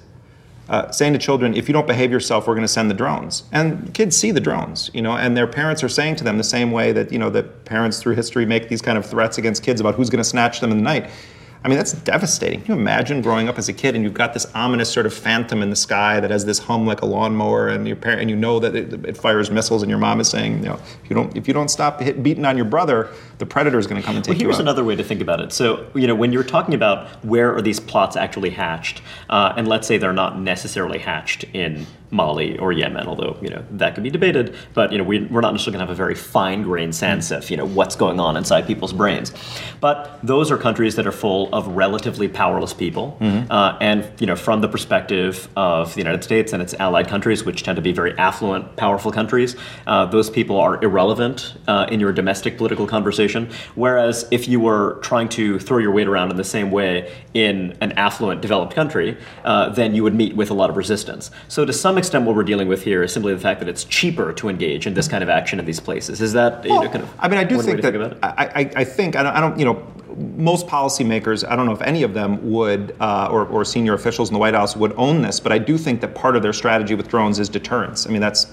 [0.69, 3.45] uh, saying to children, if you don't behave yourself, we're going to send the drones.
[3.53, 6.45] And kids see the drones, you know, and their parents are saying to them the
[6.45, 9.63] same way that, you know, that parents through history make these kind of threats against
[9.63, 11.11] kids about who's going to snatch them in the night.
[11.65, 12.63] I mean, that's devastating.
[12.63, 15.15] Can you imagine growing up as a kid and you've got this ominous sort of
[15.15, 18.31] phantom in the sky that has this hum like a lawnmower, and your parent and
[18.31, 21.11] you know that it, it fires missiles, and your mom is saying, you know, if
[21.11, 24.01] you don't if you don't stop hit, beating on your brother, the predator is going
[24.01, 24.61] to come and take well, here's you out.
[24.61, 25.53] another way to think about it.
[25.53, 29.67] So, you know, when you're talking about where are these plots actually hatched, uh, and
[29.67, 34.05] let's say they're not necessarily hatched in Mali or Yemen, although you know that could
[34.05, 34.55] be debated.
[34.75, 37.51] But you know we, are not necessarily going to have a very fine-grained sense of
[37.51, 39.33] you know what's going on inside people's brains.
[39.81, 43.51] But those are countries that are full of relatively powerless people, mm-hmm.
[43.51, 47.45] uh, and you know from the perspective of the United States and its allied countries,
[47.45, 52.01] which tend to be very affluent, powerful countries, uh, those people are irrelevant uh, in
[52.01, 53.51] your domestic political conversation.
[53.75, 57.77] Whereas if you were trying to throw your weight around in the same way in
[57.81, 61.31] an affluent, developed country, uh, then you would meet with a lot of resistance.
[61.49, 63.85] So to some extent, what we're dealing with here is simply the fact that it's
[63.85, 66.21] cheaper to engage in this kind of action in these places.
[66.21, 67.15] Is that well, you know, kind of?
[67.19, 67.93] I mean, I do think that.
[67.93, 69.87] Think I, I, I, think I don't, I don't, you know,
[70.37, 74.31] most policymakers, I don't know if any of them would, uh, or, or senior officials
[74.31, 76.53] in the White House would own this, but I do think that part of their
[76.53, 78.07] strategy with drones is deterrence.
[78.07, 78.53] I mean, that's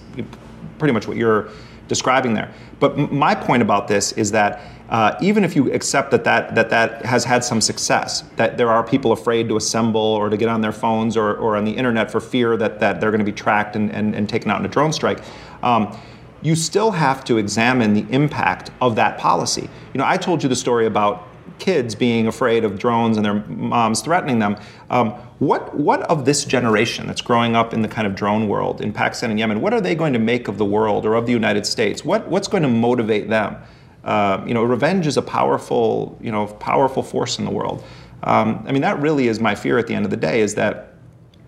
[0.78, 1.50] pretty much what you're
[1.88, 2.52] describing there.
[2.80, 6.54] But m- my point about this is that uh, even if you accept that that,
[6.56, 10.38] that that has had some success, that there are people afraid to assemble or to
[10.38, 13.20] get on their phones or, or on the internet for fear that, that they're going
[13.20, 15.22] to be tracked and, and, and taken out in a drone strike,
[15.64, 15.98] um,
[16.42, 19.68] you still have to examine the impact of that policy.
[19.94, 23.36] You know, I told you the story about kids being afraid of drones and their
[23.46, 24.58] moms threatening them.
[24.90, 28.82] Um, what, what of this generation that's growing up in the kind of drone world
[28.82, 31.26] in Pakistan and Yemen, what are they going to make of the world or of
[31.26, 32.06] the United States?
[32.06, 33.58] What, what's going to motivate them?
[34.06, 37.84] Uh, you know, revenge is a powerful, you know, powerful force in the world.
[38.24, 40.56] Um, I mean, that really is my fear at the end of the day is
[40.56, 40.94] that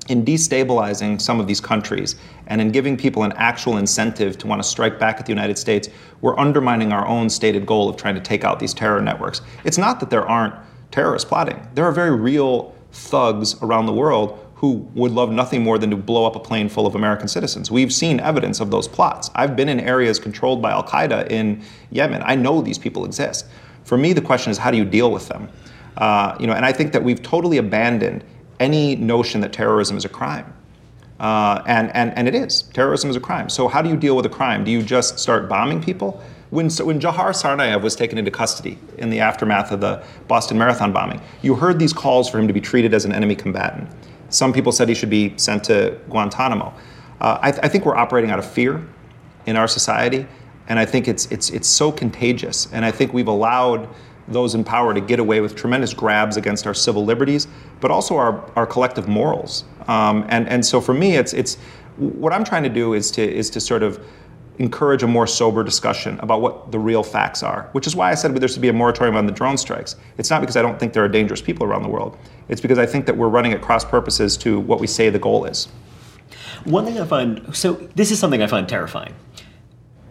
[0.09, 2.15] in destabilizing some of these countries
[2.47, 5.57] and in giving people an actual incentive to want to strike back at the United
[5.57, 5.89] States,
[6.21, 9.41] we're undermining our own stated goal of trying to take out these terror networks.
[9.63, 10.55] It's not that there aren't
[10.91, 11.67] terrorists plotting.
[11.75, 15.95] There are very real thugs around the world who would love nothing more than to
[15.95, 17.69] blow up a plane full of American citizens.
[17.69, 19.29] We've seen evidence of those plots.
[19.35, 22.23] I've been in areas controlled by Al Qaeda in Yemen.
[22.25, 23.45] I know these people exist.
[23.83, 25.47] For me, the question is how do you deal with them?
[25.95, 28.23] Uh, you know, and I think that we've totally abandoned
[28.59, 30.51] any notion that terrorism is a crime.
[31.19, 32.63] Uh, and, and, and it is.
[32.73, 33.49] Terrorism is a crime.
[33.49, 34.63] So how do you deal with a crime?
[34.63, 36.19] Do you just start bombing people?
[36.49, 40.91] When, when Dzhokhar Tsarnaev was taken into custody in the aftermath of the Boston Marathon
[40.93, 43.87] bombing, you heard these calls for him to be treated as an enemy combatant.
[44.29, 46.73] Some people said he should be sent to Guantanamo.
[47.19, 48.85] Uh, I, th- I, think we're operating out of fear
[49.45, 50.27] in our society,
[50.67, 52.67] and I think it's, it's, it's so contagious.
[52.71, 53.89] And I think we've allowed
[54.27, 57.47] those in power to get away with tremendous grabs against our civil liberties,
[57.79, 59.63] but also our, our collective morals.
[59.87, 61.55] Um, and, and so for me, it's, it's
[61.95, 64.05] what I'm trying to do is to, is to sort of
[64.59, 68.15] encourage a more sober discussion about what the real facts are, which is why I
[68.15, 69.95] said there should be a moratorium on the drone strikes.
[70.17, 72.17] It's not because I don't think there are dangerous people around the world.
[72.49, 75.19] It's because I think that we're running at cross purposes to what we say the
[75.19, 75.65] goal is.
[76.63, 79.13] One thing I find so this is something I find terrifying.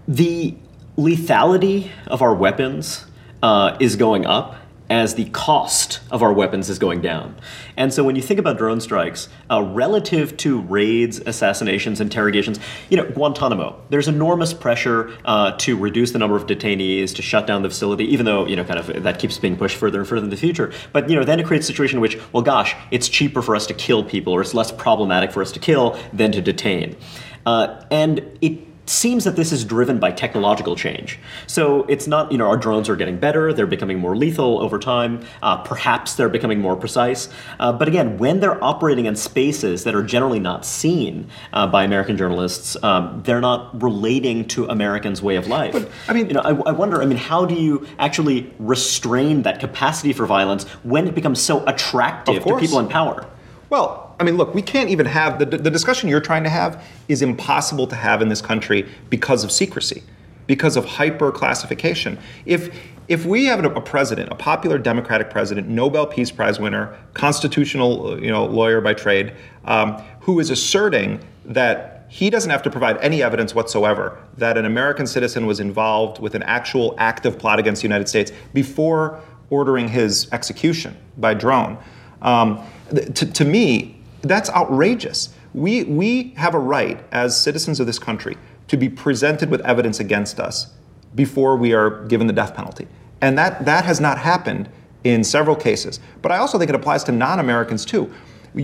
[0.08, 0.54] The
[0.96, 3.04] lethality of our weapons
[3.42, 4.56] uh, is going up
[4.88, 7.34] as the cost of our weapons is going down.
[7.76, 12.96] And so when you think about drone strikes, uh, relative to raids, assassinations, interrogations, you
[12.96, 17.62] know, Guantanamo, there's enormous pressure uh, to reduce the number of detainees, to shut down
[17.62, 20.24] the facility, even though, you know, kind of that keeps being pushed further and further
[20.24, 20.72] in the future.
[20.92, 23.56] But, you know, then it creates a situation in which, well, gosh, it's cheaper for
[23.56, 26.96] us to kill people, or it's less problematic for us to kill than to detain.
[27.44, 31.18] Uh, and it seems that this is driven by technological change.
[31.46, 34.78] So it's not, you know, our drones are getting better, they're becoming more lethal over
[34.78, 37.28] time, uh, perhaps they're becoming more precise.
[37.58, 41.84] Uh, but again, when they're operating in spaces that are generally not seen uh, by
[41.84, 45.72] American journalists, um, they're not relating to Americans' way of life.
[45.72, 49.42] But, I mean, you know, I, I wonder, I mean, how do you actually restrain
[49.42, 53.26] that capacity for violence when it becomes so attractive to people in power?
[53.68, 56.84] Well, I mean, look, we can't even have the, the discussion you're trying to have
[57.08, 60.02] is impossible to have in this country because of secrecy,
[60.46, 62.18] because of hyper classification.
[62.44, 62.74] If
[63.08, 68.30] if we have a president, a popular Democratic president, Nobel Peace Prize winner, constitutional you
[68.30, 73.22] know lawyer by trade, um, who is asserting that he doesn't have to provide any
[73.22, 77.86] evidence whatsoever that an American citizen was involved with an actual active plot against the
[77.86, 81.78] United States before ordering his execution by drone.
[82.22, 83.95] Um, to, to me,
[84.28, 85.30] that's outrageous.
[85.54, 88.36] We, we have a right as citizens of this country
[88.68, 90.72] to be presented with evidence against us
[91.14, 92.86] before we are given the death penalty.
[93.20, 94.68] And that, that has not happened
[95.04, 96.00] in several cases.
[96.20, 98.12] But I also think it applies to non Americans too.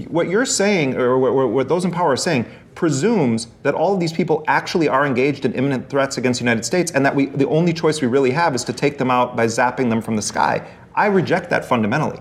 [0.09, 4.13] What you're saying, or what those in power are saying, presumes that all of these
[4.13, 7.47] people actually are engaged in imminent threats against the United States and that we, the
[7.49, 10.23] only choice we really have is to take them out by zapping them from the
[10.23, 10.67] sky.
[10.95, 12.19] I reject that fundamentally.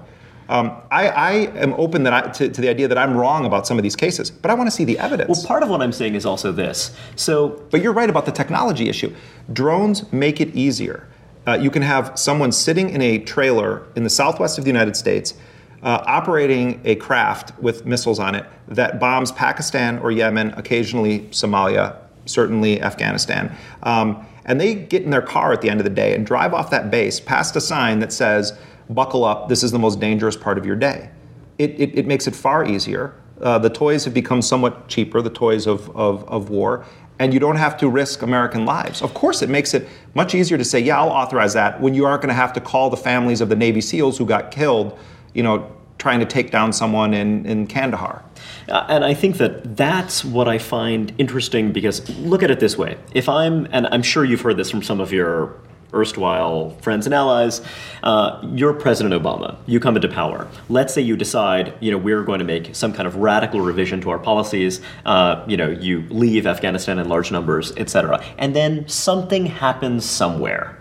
[0.52, 3.66] Um, I, I, am open that I, to, to, the idea that I'm wrong about
[3.66, 5.30] some of these cases, but I want to see the evidence.
[5.30, 6.94] Well, part of what I'm saying is also this.
[7.16, 9.16] So, but you're right about the technology issue.
[9.54, 11.08] Drones make it easier.
[11.48, 14.98] Uh, you can have someone sitting in a trailer in the southwest of the United
[14.98, 15.36] States,
[15.84, 21.96] uh, operating a craft with missiles on it that bombs Pakistan or Yemen, occasionally Somalia,
[22.26, 23.56] certainly Afghanistan.
[23.84, 26.54] Um, and they get in their car at the end of the day and drive
[26.54, 30.36] off that base past a sign that says buckle up, this is the most dangerous
[30.36, 31.10] part of your day.
[31.58, 33.14] It, it, it makes it far easier.
[33.42, 36.86] Uh, the toys have become somewhat cheaper, the toys of, of, of war,
[37.20, 39.02] and you don't have to risk American lives.
[39.02, 42.06] Of course, it makes it much easier to say, yeah, I'll authorize that when you
[42.06, 44.98] aren't going to have to call the families of the Navy SEALs who got killed,
[45.34, 48.24] you know, trying to take down someone in, in Kandahar.
[48.68, 52.76] Uh, and I think that that's what I find interesting because look at it this
[52.76, 52.98] way.
[53.14, 55.56] If I'm, and I'm sure you've heard this from some of your
[55.94, 57.62] erstwhile friends and allies.
[58.04, 59.58] Uh, you're President Obama.
[59.66, 60.48] You come into power.
[60.70, 64.02] Let's say you decide, you know, we're going to make some kind of radical revision
[64.02, 64.82] to our policies.
[65.06, 68.24] Uh, you know, you leave Afghanistan in large numbers, etc.
[68.38, 70.78] And then something happens somewhere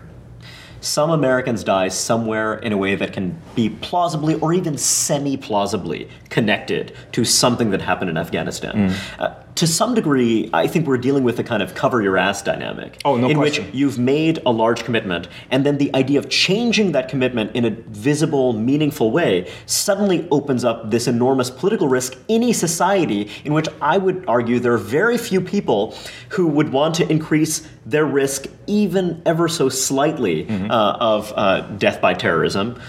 [0.81, 6.09] some Americans die somewhere in a way that can be plausibly or even semi plausibly
[6.31, 8.91] connected to something that happened in Afghanistan.
[8.91, 9.21] Mm.
[9.21, 12.43] Uh, to some degree, I think we're dealing with a kind of cover your ass
[12.43, 13.01] dynamic.
[13.05, 13.67] Oh, no in question.
[13.67, 17.65] which you've made a large commitment, and then the idea of changing that commitment in
[17.65, 23.53] a visible, meaningful way suddenly opens up this enormous political risk in a society in
[23.53, 25.97] which I would argue there are very few people
[26.31, 30.71] who would want to increase their risk even ever so slightly mm-hmm.
[30.71, 32.81] uh, of uh, death by terrorism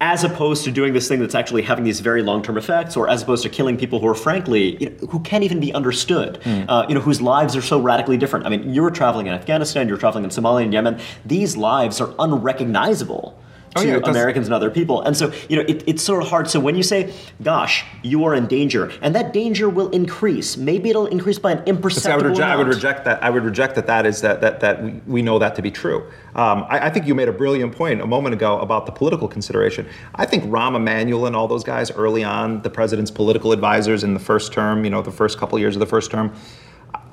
[0.00, 3.22] as opposed to doing this thing that's actually having these very long-term effects, or as
[3.22, 6.66] opposed to killing people who are frankly, you know, who can't even be understood, mm.
[6.68, 8.46] uh, you know, whose lives are so radically different.
[8.46, 10.98] I mean, you're traveling in Afghanistan, you're traveling in Somalia and Yemen.
[11.24, 13.38] These lives are unrecognizable
[13.76, 15.02] oh, to yeah, Americans and other people.
[15.02, 16.48] And so, you know, it, it's sort of hard.
[16.48, 17.12] So when you say,
[17.42, 21.62] gosh, you are in danger, and that danger will increase, maybe it'll increase by an
[21.66, 23.22] imperceptible I would, reject, I would reject that.
[23.22, 25.70] I would reject that that is that, that, that we, we know that to be
[25.70, 26.06] true.
[26.34, 29.26] Um, I, I, think you made a brilliant point a moment ago about the political
[29.26, 29.88] consideration.
[30.14, 34.12] I think Rahm Emanuel and all those guys early on, the president's political advisors in
[34.12, 36.34] the first term, you know, the first couple years of the first term,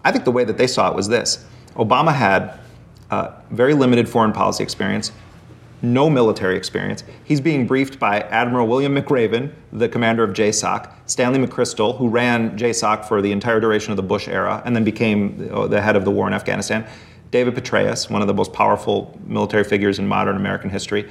[0.03, 1.45] I think the way that they saw it was this.
[1.75, 2.59] Obama had
[3.09, 5.11] uh, very limited foreign policy experience
[5.83, 7.03] no military experience.
[7.25, 12.57] He's being briefed by Admiral William McRaven, the commander of JSOC, Stanley McChrystal, who ran
[12.57, 15.97] JSOC for the entire duration of the Bush era and then became uh, the head
[15.97, 16.87] of the war in Afghanistan,
[17.31, 21.09] David Petraeus, one of the most powerful military figures in modern American history,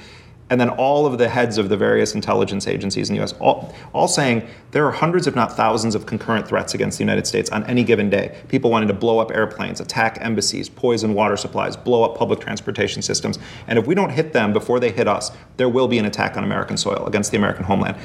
[0.49, 3.73] and then all of the heads of the various intelligence agencies in the US, all,
[3.93, 7.49] all saying there are hundreds, if not thousands, of concurrent threats against the United States
[7.49, 8.37] on any given day.
[8.49, 13.01] People wanting to blow up airplanes, attack embassies, poison water supplies, blow up public transportation
[13.01, 13.39] systems.
[13.67, 16.37] And if we don't hit them before they hit us, there will be an attack
[16.37, 17.97] on American soil against the American homeland.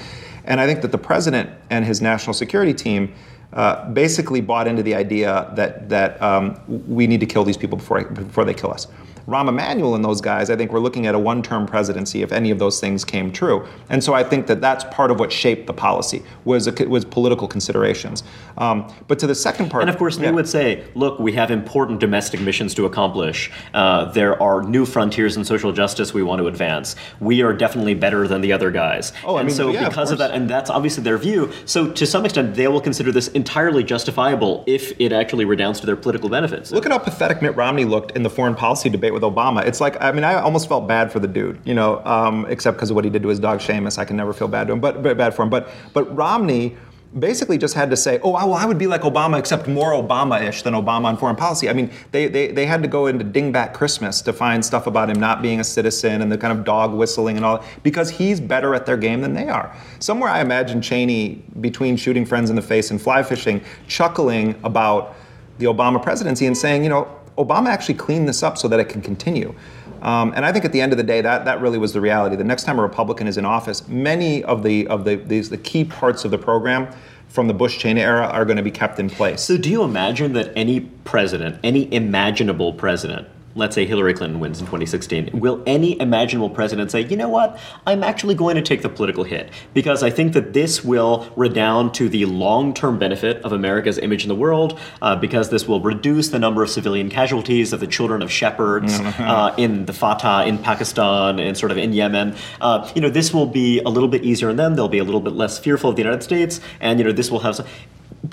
[0.44, 3.14] And I think that the president and his national security team
[3.52, 7.78] uh, basically bought into the idea that, that um, we need to kill these people
[7.78, 8.86] before, before they kill us.
[9.28, 12.50] Rahm Emanuel and those guys, I think we're looking at a one-term presidency if any
[12.50, 13.68] of those things came true.
[13.90, 17.04] And so I think that that's part of what shaped the policy was a, was
[17.04, 18.24] political considerations.
[18.56, 20.30] Um, but to the second part, and of course they yeah.
[20.30, 23.50] would say, look, we have important domestic missions to accomplish.
[23.74, 26.96] Uh, there are new frontiers in social justice we want to advance.
[27.20, 29.12] We are definitely better than the other guys.
[29.24, 31.52] Oh, and I mean, so yeah, because of, of that, and that's obviously their view.
[31.66, 35.86] So to some extent, they will consider this entirely justifiable if it actually redounds to
[35.86, 36.72] their political benefits.
[36.72, 39.64] Look at how pathetic Mitt Romney looked in the foreign policy debate with Obama.
[39.64, 42.76] It's like, I mean, I almost felt bad for the dude, you know, um, except
[42.76, 43.98] because of what he did to his dog Seamus.
[43.98, 45.50] I can never feel bad to him, but, bad for him.
[45.50, 46.76] But but Romney
[47.18, 50.62] basically just had to say, oh, well, I would be like Obama, except more Obama-ish
[50.62, 51.68] than Obama on foreign policy.
[51.68, 55.08] I mean, they, they, they had to go into Dingbat Christmas to find stuff about
[55.08, 58.40] him not being a citizen and the kind of dog whistling and all, because he's
[58.40, 59.74] better at their game than they are.
[60.00, 65.16] Somewhere I imagine Cheney, between shooting friends in the face and fly fishing, chuckling about
[65.58, 68.88] the Obama presidency and saying, you know, Obama actually cleaned this up so that it
[68.88, 69.54] can continue.
[70.02, 72.00] Um, and I think at the end of the day, that, that really was the
[72.00, 72.36] reality.
[72.36, 75.58] The next time a Republican is in office, many of the of the these the
[75.58, 76.92] key parts of the program
[77.28, 79.42] from the Bush Cheney era are going to be kept in place.
[79.42, 83.28] So, do you imagine that any president, any imaginable president,
[83.58, 87.58] let's say Hillary Clinton wins in 2016, will any imaginable president say, you know what,
[87.86, 89.50] I'm actually going to take the political hit?
[89.74, 94.22] Because I think that this will redound to the long term benefit of America's image
[94.22, 97.86] in the world, uh, because this will reduce the number of civilian casualties of the
[97.86, 102.36] children of shepherds uh, in the FATA, in Pakistan, and sort of in Yemen.
[102.60, 104.76] Uh, you know, this will be a little bit easier on them.
[104.76, 107.30] They'll be a little bit less fearful of the United States, and, you know, this
[107.30, 107.66] will have some.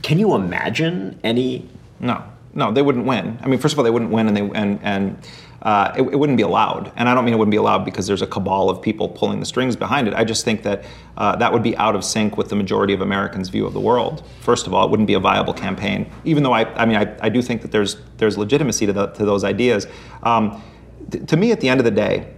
[0.01, 1.67] Can you imagine any
[1.99, 2.23] no
[2.55, 3.37] no, they wouldn't win.
[3.41, 5.27] I mean, first of all, they wouldn't win, and they and and
[5.61, 6.91] uh, it, it, wouldn't be allowed.
[6.95, 9.39] And I don't mean it wouldn't be allowed because there's a cabal of people pulling
[9.39, 10.13] the strings behind it.
[10.13, 10.85] I just think that
[11.17, 13.79] uh, that would be out of sync with the majority of Americans' view of the
[13.79, 14.23] world.
[14.41, 16.09] First of all, it wouldn't be a viable campaign.
[16.23, 19.07] Even though I, I mean, I, I do think that there's there's legitimacy to, the,
[19.07, 19.87] to those ideas.
[20.23, 20.61] Um,
[21.11, 22.33] th- to me, at the end of the day,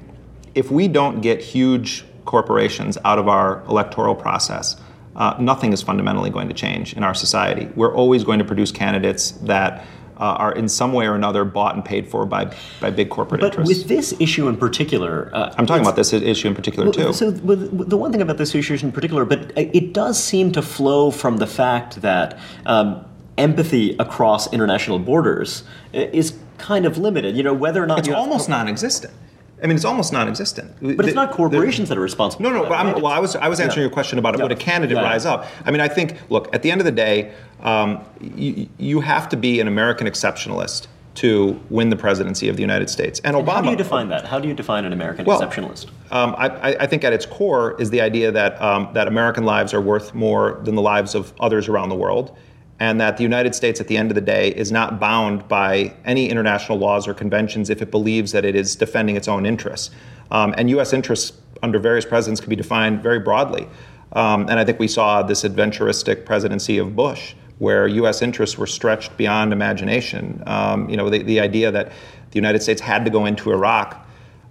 [0.56, 4.76] if we don't get huge corporations out of our electoral process.
[5.16, 7.68] Uh, nothing is fundamentally going to change in our society.
[7.76, 9.84] We're always going to produce candidates that
[10.20, 13.42] uh, are in some way or another bought and paid for by, by big corporate
[13.42, 13.78] but interests.
[13.78, 17.14] with this issue in particular, uh, I'm talking about this issue in particular well, too.
[17.14, 20.62] So with, the one thing about this issue in particular, but it does seem to
[20.62, 23.06] flow from the fact that um,
[23.38, 25.64] empathy across international borders
[25.94, 27.38] uh, is kind of limited.
[27.38, 29.14] You know, whether or not it's almost have, non-existent.
[29.62, 30.76] I mean, it's almost non-existent.
[30.98, 32.44] But it's not corporations the, that are responsible.
[32.44, 32.70] No, no.
[32.70, 33.88] That, well, I was I was answering yeah.
[33.88, 34.44] your question about yeah.
[34.44, 35.04] would a candidate yeah.
[35.04, 35.48] rise up.
[35.66, 39.28] I mean, I think look at the end of the day, um, you, you have
[39.30, 40.88] to be an American exceptionalist
[41.18, 43.20] to win the presidency of the United States.
[43.24, 43.54] And, and Obama.
[43.54, 44.26] How do you define that?
[44.26, 45.88] How do you define an American well, exceptionalist?
[46.12, 49.74] Um, I, I, think at its core is the idea that um, that American lives
[49.74, 52.38] are worth more than the lives of others around the world,
[52.80, 55.94] and that the United States, at the end of the day, is not bound by
[56.06, 59.90] any international laws or conventions if it believes that it is defending its own interests.
[60.30, 60.94] Um, and U.S.
[60.94, 63.68] interests under various presidents can be defined very broadly.
[64.14, 68.22] Um, and I think we saw this adventuristic presidency of Bush, where U.S.
[68.22, 70.44] interests were stretched beyond imagination.
[70.46, 74.08] Um, you know, the, the idea that the United States had to go into Iraq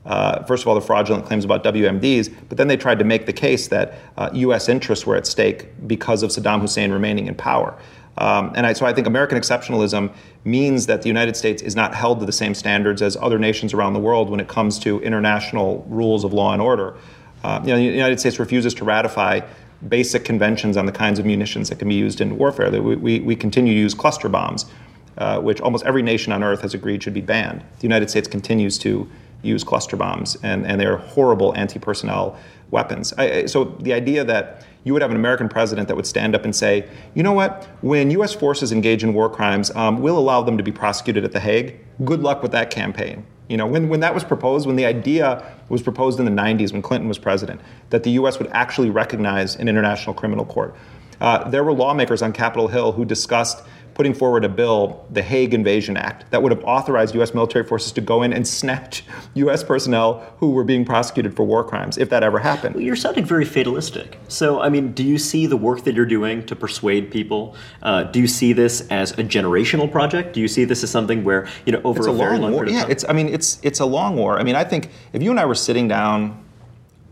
[0.06, 3.26] uh, first of all, the fraudulent claims about WMDs, but then they tried to make
[3.26, 4.68] the case that uh, U.S.
[4.68, 7.76] interests were at stake because of Saddam Hussein remaining in power.
[8.18, 10.12] Um, and I, so I think American exceptionalism
[10.44, 13.74] means that the United States is not held to the same standards as other nations
[13.74, 16.96] around the world when it comes to international rules of law and order.
[17.44, 19.40] Uh, you know, the United States refuses to ratify
[19.88, 22.70] basic conventions on the kinds of munitions that can be used in warfare.
[22.70, 24.64] We, we, we continue to use cluster bombs,
[25.18, 27.60] uh, which almost every nation on earth has agreed should be banned.
[27.60, 29.08] The United States continues to
[29.42, 32.38] use cluster bombs, and, and they're horrible anti personnel
[32.70, 33.12] weapons.
[33.12, 36.44] I, so the idea that you would have an American president that would stand up
[36.44, 38.32] and say, you know what, when U.S.
[38.32, 41.76] forces engage in war crimes, um, we'll allow them to be prosecuted at The Hague.
[42.04, 43.26] Good luck with that campaign.
[43.48, 46.72] You know, when, when that was proposed, when the idea was proposed in the 90s
[46.72, 47.60] when Clinton was president,
[47.90, 48.38] that the U.S.
[48.38, 50.76] would actually recognize an international criminal court,
[51.20, 53.64] uh, there were lawmakers on Capitol Hill who discussed
[53.96, 57.32] putting forward a bill, the Hague Invasion Act, that would have authorized U.S.
[57.32, 59.02] military forces to go in and snatch
[59.34, 59.64] U.S.
[59.64, 62.74] personnel who were being prosecuted for war crimes, if that ever happened.
[62.74, 64.18] Well, you're sounding very fatalistic.
[64.28, 67.56] So, I mean, do you see the work that you're doing to persuade people?
[67.80, 70.34] Uh, do you see this as a generational project?
[70.34, 72.52] Do you see this as something where, you know, over it's a, a very long
[72.52, 72.64] war.
[72.64, 73.06] period yeah, of it's.
[73.08, 74.38] I mean, it's it's a long war.
[74.38, 76.44] I mean, I think if you and I were sitting down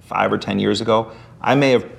[0.01, 1.91] five or 10 years ago, I may have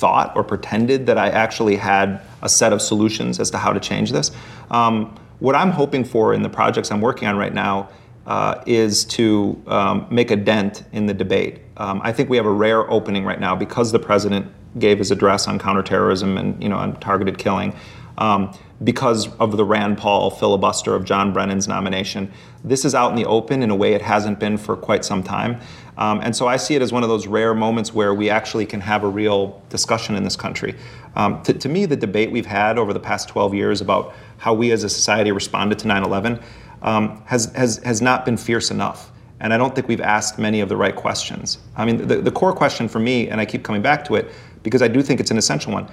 [0.00, 3.78] thought or pretended that I actually had a set of solutions as to how to
[3.78, 4.32] change this.
[4.70, 7.90] Um, what I'm hoping for in the projects I'm working on right now
[8.26, 11.60] uh, is to um, make a dent in the debate.
[11.76, 14.46] Um, I think we have a rare opening right now because the president
[14.78, 17.74] gave his address on counterterrorism and you know on targeted killing.
[18.18, 22.30] Um, because of the Rand Paul filibuster of John Brennan's nomination.
[22.64, 25.22] This is out in the open in a way it hasn't been for quite some
[25.22, 25.60] time.
[26.00, 28.64] Um, and so I see it as one of those rare moments where we actually
[28.64, 30.74] can have a real discussion in this country.
[31.14, 34.54] Um, to, to, me, the debate we've had over the past 12 years about how
[34.54, 36.40] we as a society responded to 9 11
[36.82, 39.12] um, has, has, has not been fierce enough.
[39.40, 41.58] And I don't think we've asked many of the right questions.
[41.76, 44.32] I mean, the, the core question for me, and I keep coming back to it
[44.62, 45.90] because I do think it's an essential one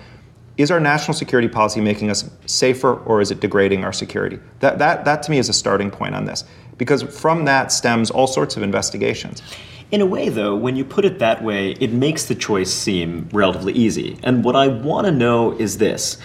[0.58, 4.39] is our national security policy making us safer or is it degrading our security?
[4.60, 6.43] That, that, that to me is a starting point on this
[6.78, 9.43] because from that stems all sorts of investigations.
[9.90, 13.30] In a way, though, when you put it that way, it makes the choice seem
[13.32, 14.18] relatively easy.
[14.22, 16.18] And what I want to know is this.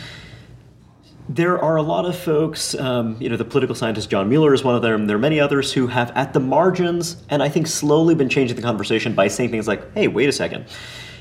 [1.29, 4.65] There are a lot of folks, um, you know, the political scientist John Mueller is
[4.65, 5.07] one of them.
[5.07, 8.57] There are many others who have, at the margins, and I think slowly been changing
[8.57, 10.67] the conversation by saying things like, hey, wait a second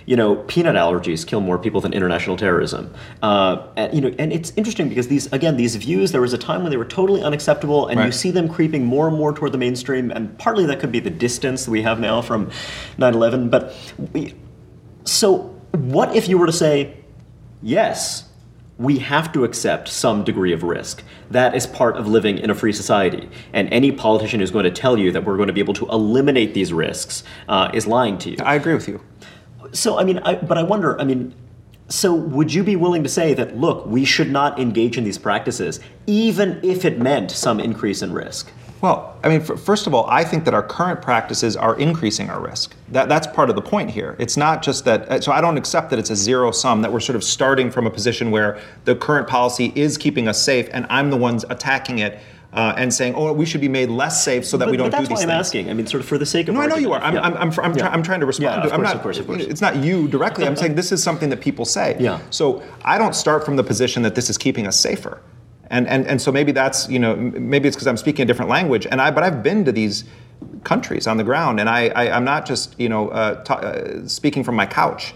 [0.05, 2.93] you know, peanut allergies kill more people than international terrorism.
[3.21, 6.37] Uh, and, you know, and it's interesting because these, again, these views, there was a
[6.37, 8.07] time when they were totally unacceptable, and right.
[8.07, 10.11] you see them creeping more and more toward the mainstream.
[10.11, 12.49] And partly that could be the distance that we have now from
[12.97, 13.49] 9/11.
[13.49, 13.75] But
[14.13, 14.35] we,
[15.03, 16.97] so, what if you were to say,
[17.61, 18.27] yes?
[18.81, 21.03] we have to accept some degree of risk.
[21.29, 23.29] That is part of living in a free society.
[23.53, 25.87] And any politician who's going to tell you that we're going to be able to
[25.89, 28.37] eliminate these risks uh, is lying to you.
[28.43, 28.99] I agree with you.
[29.71, 31.33] So, I mean, I, but I wonder, I mean,
[31.87, 35.17] so would you be willing to say that, look, we should not engage in these
[35.17, 38.49] practices, even if it meant some increase in risk?
[38.81, 42.41] Well, I mean, first of all, I think that our current practices are increasing our
[42.41, 42.73] risk.
[42.89, 44.15] That, that's part of the point here.
[44.17, 46.91] It's not just that, uh, so I don't accept that it's a zero sum, that
[46.91, 50.67] we're sort of starting from a position where the current policy is keeping us safe
[50.73, 52.19] and I'm the ones attacking it
[52.53, 54.91] uh, and saying, "Oh, we should be made less safe so that but, we don't
[54.91, 55.69] do these things." That's why I'm asking.
[55.69, 56.55] I mean, sort of for the sake of.
[56.55, 56.61] No.
[56.61, 57.01] I know you are.
[57.01, 57.21] I'm, yeah.
[57.21, 57.89] I'm, I'm, I'm, yeah.
[57.89, 58.43] I'm, trying to respond.
[58.43, 59.43] Yeah, of I'm course, not, of course, of course.
[59.43, 60.45] It's not you directly.
[60.45, 61.95] I'm saying this is something that people say.
[61.99, 62.19] Yeah.
[62.29, 65.21] So I don't start from the position that this is keeping us safer,
[65.69, 68.49] and and and so maybe that's you know maybe it's because I'm speaking a different
[68.49, 70.03] language, and I but I've been to these
[70.63, 74.07] countries on the ground, and I, I am not just you know uh, ta- uh,
[74.07, 75.13] speaking from my couch,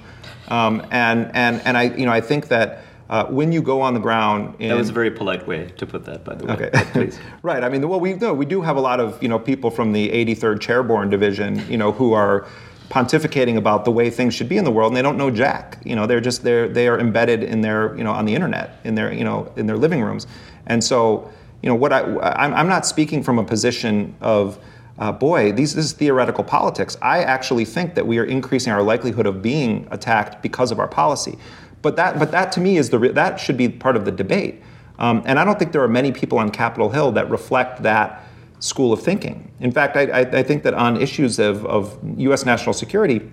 [0.47, 2.81] um, and and and I you know I think that.
[3.07, 5.85] Uh, when you go on the ground, in, that was a very polite way to
[5.85, 6.53] put that, by the way.
[6.53, 7.19] Okay, please.
[7.43, 7.63] right.
[7.63, 9.91] I mean, well, we no, we do have a lot of you know people from
[9.91, 12.47] the 83rd Chairborne Division, you know, who are
[12.89, 15.79] pontificating about the way things should be in the world, and they don't know jack.
[15.83, 18.79] You know, they're just they're they are embedded in their you know on the internet
[18.83, 20.25] in their you know in their living rooms,
[20.65, 21.31] and so
[21.61, 24.59] you know what I I'm, I'm not speaking from a position of.
[24.97, 26.95] Uh, boy, these, this is theoretical politics.
[27.01, 30.87] I actually think that we are increasing our likelihood of being attacked because of our
[30.87, 31.37] policy.
[31.85, 34.63] But that, but that to me is the that should be part of the debate.
[34.97, 38.23] Um, and I don't think there are many people on Capitol Hill that reflect that
[38.57, 39.51] school of thinking.
[39.59, 42.43] In fact, I, I, I think that on issues of, of U.S.
[42.43, 43.29] national security,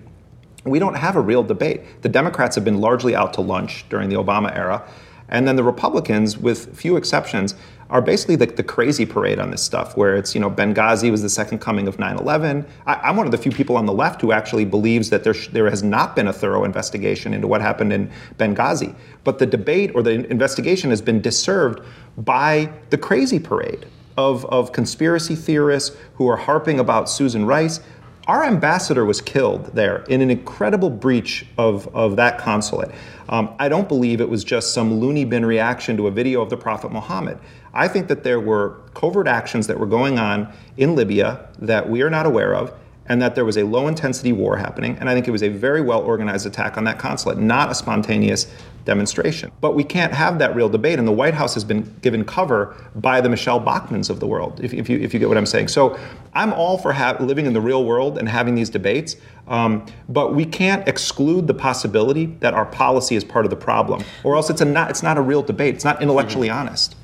[0.65, 2.03] we don't have a real debate.
[2.03, 4.87] The Democrats have been largely out to lunch during the Obama era.
[5.29, 7.55] And then the Republicans, with few exceptions,
[7.89, 11.21] are basically the, the crazy parade on this stuff, where it's, you know, Benghazi was
[11.21, 12.65] the second coming of 9 11.
[12.85, 15.49] I'm one of the few people on the left who actually believes that there, sh-
[15.49, 18.95] there has not been a thorough investigation into what happened in Benghazi.
[19.23, 21.85] But the debate or the investigation has been disserved
[22.17, 23.85] by the crazy parade
[24.17, 27.79] of, of conspiracy theorists who are harping about Susan Rice.
[28.27, 32.91] Our ambassador was killed there in an incredible breach of, of that consulate.
[33.29, 36.49] Um, I don't believe it was just some loony bin reaction to a video of
[36.49, 37.37] the Prophet Muhammad.
[37.73, 42.01] I think that there were covert actions that were going on in Libya that we
[42.01, 42.73] are not aware of,
[43.07, 44.97] and that there was a low intensity war happening.
[44.99, 47.75] And I think it was a very well organized attack on that consulate, not a
[47.75, 48.47] spontaneous
[48.85, 49.51] demonstration.
[49.61, 52.75] But we can't have that real debate, and the White House has been given cover
[52.95, 55.45] by the Michelle Bachmanns of the world, if, if you, if you get what I'm
[55.45, 55.69] saying.
[55.69, 55.97] So
[56.33, 59.15] I'm all for ha- living in the real world and having these debates,
[59.47, 64.03] um, but we can't exclude the possibility that our policy is part of the problem,
[64.23, 66.59] or else it's, a not, it's not a real debate, it's not intellectually mm-hmm.
[66.59, 66.95] honest.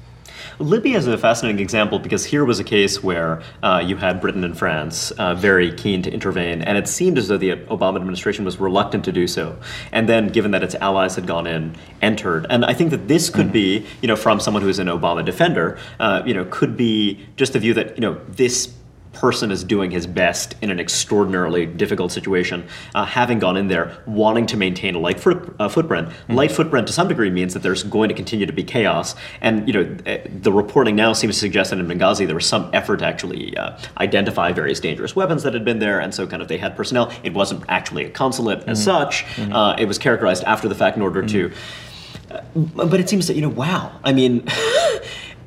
[0.60, 4.44] Libya is a fascinating example because here was a case where uh, you had Britain
[4.44, 8.44] and France uh, very keen to intervene, and it seemed as though the Obama administration
[8.44, 9.58] was reluctant to do so.
[9.94, 12.46] And then, given that its allies had gone in, entered.
[12.50, 13.54] And I think that this could mm-hmm.
[13.54, 17.26] be, you know, from someone who is an Obama defender, uh, you know, could be
[17.38, 18.74] just the view that, you know, this
[19.20, 23.98] person is doing his best in an extraordinarily difficult situation, uh, having gone in there,
[24.06, 26.08] wanting to maintain a light foot, uh, footprint.
[26.08, 26.34] Mm-hmm.
[26.36, 29.16] Light footprint to some degree means that there's going to continue to be chaos.
[29.42, 32.46] And you know, eh, the reporting now seems to suggest that in Benghazi there was
[32.46, 36.26] some effort to actually uh, identify various dangerous weapons that had been there, and so
[36.26, 37.12] kind of they had personnel.
[37.24, 38.70] It wasn't actually a consulate mm-hmm.
[38.70, 39.26] as such.
[39.26, 39.54] Mm-hmm.
[39.54, 41.50] Uh, it was characterized after the fact in order to.
[41.50, 42.80] Mm-hmm.
[42.80, 44.00] Uh, but it seems that you know, wow.
[44.04, 44.48] I mean.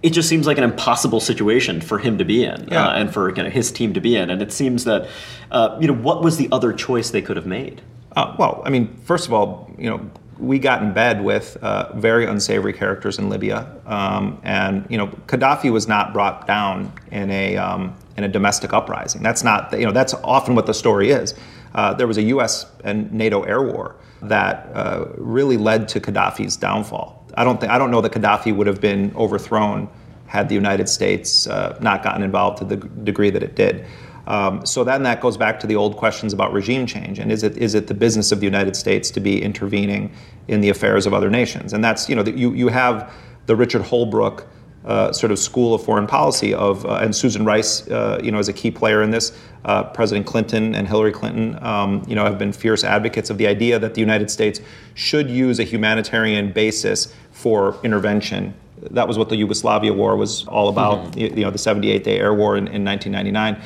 [0.03, 2.88] it just seems like an impossible situation for him to be in yeah.
[2.88, 4.30] uh, and for kind of his team to be in.
[4.30, 5.09] And it seems that,
[5.50, 7.82] uh, you know, what was the other choice they could have made?
[8.16, 11.94] Uh, well, I mean, first of all, you know, we got in bed with uh,
[11.94, 17.30] very unsavory characters in Libya, um, and you know, Gaddafi was not brought down in
[17.30, 19.22] a um, in a domestic uprising.
[19.22, 21.34] That's not, you know, that's often what the story is.
[21.74, 22.66] Uh, there was a U.S.
[22.84, 27.21] and NATO air war that uh, really led to Gaddafi's downfall.
[27.34, 29.88] I don't think I don't know that Gaddafi would have been overthrown
[30.26, 33.84] had the United States uh, not gotten involved to the degree that it did.
[34.26, 37.42] Um, so then that goes back to the old questions about regime change and is
[37.42, 40.12] it is it the business of the United States to be intervening
[40.48, 41.72] in the affairs of other nations?
[41.72, 43.12] And that's you know you you have
[43.46, 44.46] the Richard Holbrooke.
[44.84, 48.40] Uh, sort of school of foreign policy of uh, and Susan Rice, uh, you know,
[48.40, 49.32] is a key player in this.
[49.64, 53.46] Uh, President Clinton and Hillary Clinton, um, you know, have been fierce advocates of the
[53.46, 54.60] idea that the United States
[54.94, 58.52] should use a humanitarian basis for intervention.
[58.90, 61.12] That was what the Yugoslavia War was all about.
[61.12, 61.38] Mm-hmm.
[61.38, 63.62] You, know, the 78 Day Air War in, in 1999.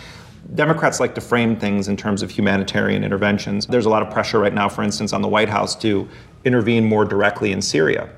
[0.54, 3.66] Democrats like to frame things in terms of humanitarian interventions.
[3.66, 6.06] There's a lot of pressure right now, for instance, on the White House to
[6.44, 8.10] intervene more directly in Syria.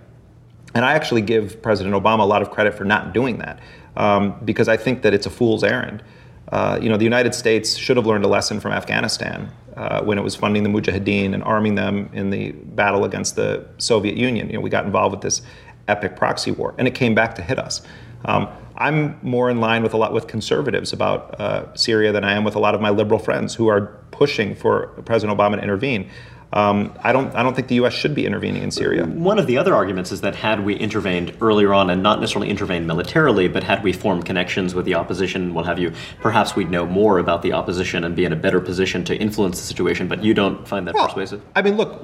[0.74, 3.60] And I actually give President Obama a lot of credit for not doing that
[3.96, 6.02] um, because I think that it's a fool's errand.
[6.50, 10.18] Uh, you know, the United States should have learned a lesson from Afghanistan uh, when
[10.18, 14.48] it was funding the Mujahideen and arming them in the battle against the Soviet Union.
[14.48, 15.42] You know, we got involved with this
[15.88, 17.82] epic proxy war, and it came back to hit us.
[18.24, 22.32] Um, I'm more in line with a lot with conservatives about uh, Syria than I
[22.32, 25.62] am with a lot of my liberal friends who are pushing for President Obama to
[25.62, 26.10] intervene.
[26.52, 27.34] Um, I don't.
[27.34, 27.92] I don't think the U.S.
[27.92, 29.04] should be intervening in Syria.
[29.04, 32.48] One of the other arguments is that had we intervened earlier on, and not necessarily
[32.48, 35.92] intervened militarily, but had we formed connections with the opposition, what have you,
[36.22, 39.60] perhaps we'd know more about the opposition and be in a better position to influence
[39.60, 40.08] the situation.
[40.08, 41.42] But you don't find that well, persuasive.
[41.54, 42.02] I mean, look.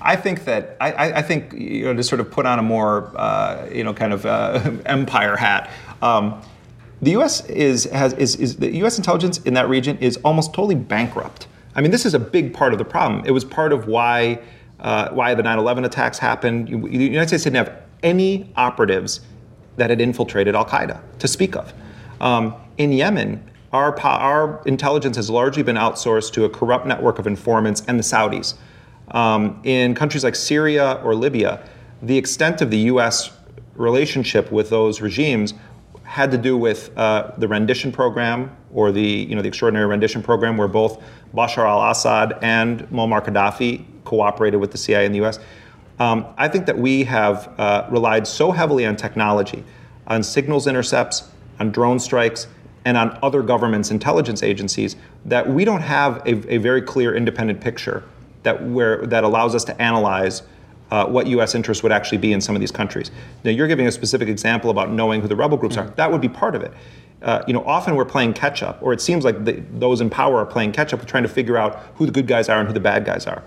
[0.00, 3.12] I think that I, I, think you know to sort of put on a more
[3.16, 5.70] uh, you know kind of uh, empire hat.
[6.02, 6.40] Um,
[7.00, 7.44] the U.S.
[7.46, 8.98] is has is, is the U.S.
[8.98, 11.46] intelligence in that region is almost totally bankrupt.
[11.78, 13.22] I mean, this is a big part of the problem.
[13.24, 14.40] It was part of why
[14.80, 16.66] uh, why the 9/11 attacks happened.
[16.66, 17.72] The United States didn't have
[18.02, 19.20] any operatives
[19.76, 21.72] that had infiltrated Al Qaeda to speak of.
[22.20, 27.28] Um, in Yemen, our, our intelligence has largely been outsourced to a corrupt network of
[27.28, 28.54] informants and the Saudis.
[29.12, 31.62] Um, in countries like Syria or Libya,
[32.02, 33.30] the extent of the U.S.
[33.76, 35.54] relationship with those regimes
[36.08, 40.22] had to do with uh, the rendition program or the you know the extraordinary rendition
[40.22, 41.02] program where both
[41.34, 45.38] Bashar al-Assad and Muammar Gaddafi cooperated with the CIA and the U.S.
[45.98, 49.62] Um, I think that we have uh, relied so heavily on technology,
[50.06, 51.28] on signals intercepts,
[51.60, 52.46] on drone strikes,
[52.86, 54.96] and on other governments' intelligence agencies
[55.26, 58.02] that we don't have a, a very clear independent picture
[58.44, 60.42] that where that allows us to analyze
[60.90, 61.54] uh, what U.S.
[61.54, 63.10] interests would actually be in some of these countries.
[63.44, 65.88] Now, you're giving a specific example about knowing who the rebel groups mm-hmm.
[65.88, 65.94] are.
[65.96, 66.72] That would be part of it.
[67.20, 70.08] Uh, you know, often we're playing catch up, or it seems like the, those in
[70.08, 72.68] power are playing catch up, trying to figure out who the good guys are and
[72.68, 73.42] who the bad guys are.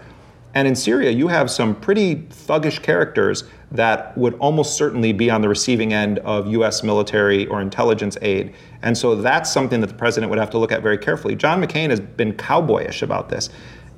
[0.53, 5.41] And in Syria, you have some pretty thuggish characters that would almost certainly be on
[5.41, 6.83] the receiving end of U.S.
[6.83, 8.53] military or intelligence aid.
[8.81, 11.35] And so that's something that the president would have to look at very carefully.
[11.35, 13.49] John McCain has been cowboyish about this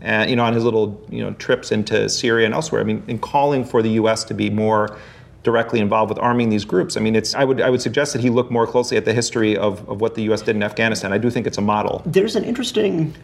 [0.03, 2.81] and you know, on his little you know trips into Syria and elsewhere.
[2.81, 4.23] I mean, in calling for the U.S.
[4.25, 4.97] to be more
[5.41, 6.95] directly involved with arming these groups.
[6.95, 9.13] I mean, it's I would I would suggest that he look more closely at the
[9.13, 10.41] history of, of what the U.S.
[10.41, 11.11] did in Afghanistan.
[11.11, 12.03] I do think it's a model.
[12.05, 13.15] There's an interesting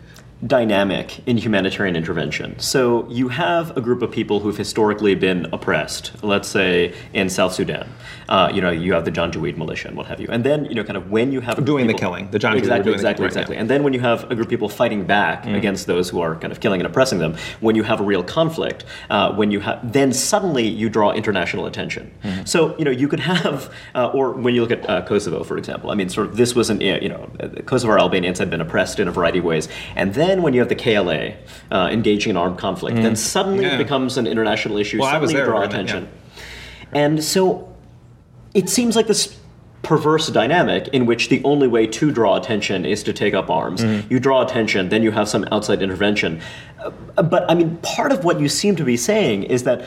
[0.46, 2.58] dynamic in humanitarian intervention.
[2.60, 7.54] So you have a group of people who've historically been oppressed, let's say in South
[7.54, 7.90] Sudan.
[8.30, 10.28] Uh, you know, you have the Janjaweed militia and what have you.
[10.30, 12.58] And then, you know, kind of when you have doing people, the killing, the Janjaweed
[12.60, 13.58] exactly, exactly, exactly.
[13.58, 15.58] And then when you have a group of people fighting back mm.
[15.58, 18.24] against those who are kind of killing and oppressing them, when you have a real
[18.24, 22.14] conflict, uh, when you have, then suddenly you draw international attention.
[22.24, 22.48] Mm.
[22.48, 25.58] So you know, you could have, uh, or when you look at uh, Kosovo, for
[25.58, 25.90] example.
[25.90, 27.30] I mean, sort of this was an, you know,
[27.66, 30.70] Kosovo Albanians had been oppressed in a variety of ways, and then when you have
[30.70, 31.34] the KLA
[31.72, 33.04] uh, engaging in armed conflict, mm.
[33.04, 33.76] then suddenly yeah.
[33.76, 35.00] it becomes an international issue.
[35.00, 36.04] Well, suddenly I was there, draw attention.
[36.04, 37.00] Yeah.
[37.02, 37.76] And so
[38.54, 39.38] it seems like this
[39.82, 43.82] perverse dynamic in which the only way to draw attention is to take up arms.
[43.82, 44.12] Mm-hmm.
[44.12, 46.42] You draw attention, then you have some outside intervention.
[46.80, 49.86] Uh, but I mean, part of what you seem to be saying is that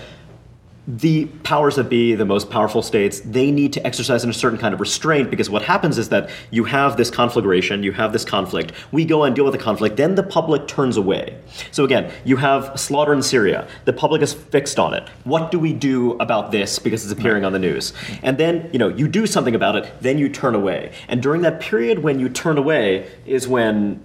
[0.86, 4.58] the powers that be, the most powerful states, they need to exercise in a certain
[4.58, 8.24] kind of restraint because what happens is that you have this conflagration, you have this
[8.24, 11.38] conflict, we go and deal with the conflict, then the public turns away.
[11.70, 15.08] So again, you have slaughter in Syria, the public is fixed on it.
[15.22, 17.92] What do we do about this because it's appearing on the news?
[18.24, 20.92] And then, you know, you do something about it, then you turn away.
[21.06, 24.02] And during that period when you turn away is when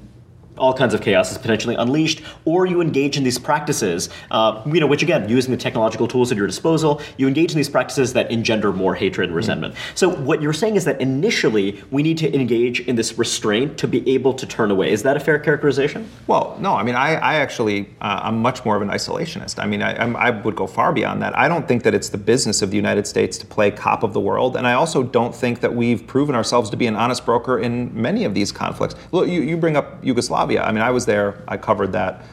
[0.58, 4.80] all kinds of chaos is potentially unleashed, or you engage in these practices, uh, you
[4.80, 8.14] know, which again, using the technological tools at your disposal, you engage in these practices
[8.14, 9.74] that engender more hatred and resentment.
[9.74, 9.98] Mm.
[9.98, 13.88] So what you're saying is that initially we need to engage in this restraint to
[13.88, 14.92] be able to turn away.
[14.92, 16.10] Is that a fair characterization?
[16.28, 16.76] Well, no.
[16.76, 19.62] I mean, I, I actually, uh, I'm much more of an isolationist.
[19.62, 21.38] I mean, I, I would go far beyond that.
[21.38, 24.14] I don't think that it's the business of the United States to play cop of
[24.14, 27.26] the world, and I also don't think that we've proven ourselves to be an honest
[27.26, 28.96] broker in many of these conflicts.
[29.12, 30.47] Look, you, you bring up Yugoslavia.
[30.50, 30.64] Yugoslavia.
[30.64, 31.44] I mean, I was there.
[31.48, 32.24] I covered that.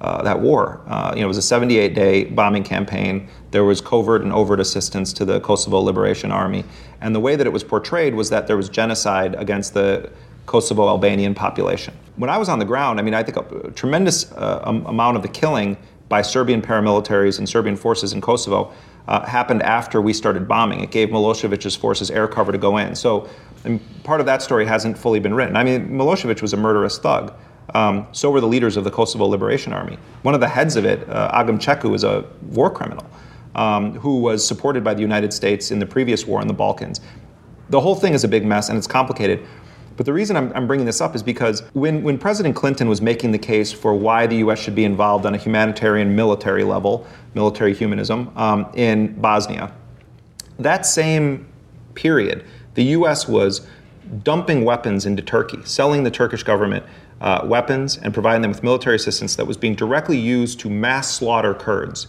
[0.00, 0.80] Uh, that war.
[0.88, 3.28] Uh, you know, it was a 78-day bombing campaign.
[3.52, 6.64] There was covert and overt assistance to the Kosovo Liberation Army,
[7.00, 10.10] and the way that it was portrayed was that there was genocide against the
[10.46, 11.94] Kosovo Albanian population.
[12.16, 15.22] When I was on the ground, I mean, I think a, tremendous uh, amount of
[15.22, 15.76] the killing
[16.08, 18.72] by Serbian paramilitaries and Serbian forces in Kosovo
[19.06, 20.80] uh, happened after we started bombing.
[20.80, 22.96] It gave Milosevic's forces air cover to go in.
[22.96, 23.28] So,
[24.02, 25.56] part of that story hasn't fully been written.
[25.56, 27.32] I mean, Milosevic was a murderous thug.
[27.74, 29.98] Um, so were the leaders of the Kosovo Liberation Army.
[30.22, 33.06] One of the heads of it, uh, Agim Ceku, is a war criminal
[33.54, 37.00] um, who was supported by the United States in the previous war in the Balkans.
[37.70, 39.46] The whole thing is a big mess and it's complicated.
[39.96, 43.02] But the reason I'm, I'm, bringing this up is because when, when President Clinton was
[43.02, 44.58] making the case for why the U.S.
[44.58, 49.72] should be involved on a humanitarian military level, military humanism, um, in Bosnia,
[50.58, 51.46] that same
[51.94, 52.44] period,
[52.74, 53.28] the U.S.
[53.28, 53.66] was
[54.22, 56.84] dumping weapons into Turkey, selling the Turkish government
[57.22, 61.14] uh, weapons and providing them with military assistance that was being directly used to mass
[61.14, 62.08] slaughter Kurds.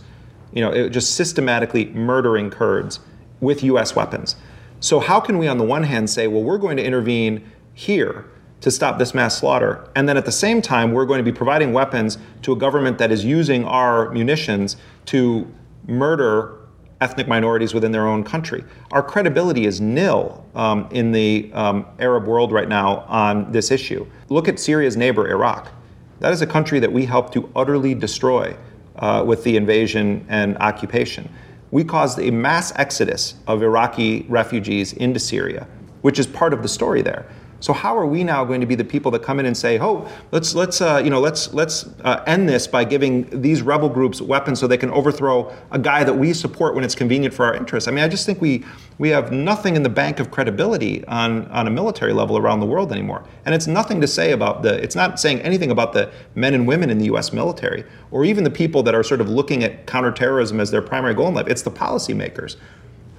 [0.51, 2.99] You know, it, just systematically murdering Kurds
[3.39, 3.95] with U.S.
[3.95, 4.35] weapons.
[4.79, 8.25] So how can we, on the one hand, say, well, we're going to intervene here
[8.61, 11.35] to stop this mass slaughter, and then at the same time, we're going to be
[11.35, 15.51] providing weapons to a government that is using our munitions to
[15.85, 16.57] murder
[17.01, 18.63] ethnic minorities within their own country.
[18.91, 24.05] Our credibility is nil um, in the um, Arab world right now on this issue.
[24.29, 25.71] Look at Syria's neighbor, Iraq.
[26.19, 28.55] That is a country that we helped to utterly destroy
[28.97, 31.29] uh, with the invasion and occupation.
[31.71, 35.67] We caused a mass exodus of Iraqi refugees into Syria,
[36.01, 37.25] which is part of the story there.
[37.63, 39.79] So how are we now going to be the people that come in and say,
[39.79, 43.87] "Oh, let's let's uh, you know let's let's uh, end this by giving these rebel
[43.87, 47.45] groups weapons so they can overthrow a guy that we support when it's convenient for
[47.45, 47.87] our interests"?
[47.87, 48.65] I mean, I just think we
[48.97, 52.65] we have nothing in the bank of credibility on on a military level around the
[52.65, 54.83] world anymore, and it's nothing to say about the.
[54.83, 57.31] It's not saying anything about the men and women in the U.S.
[57.31, 61.13] military or even the people that are sort of looking at counterterrorism as their primary
[61.13, 61.47] goal in life.
[61.47, 62.57] It's the policymakers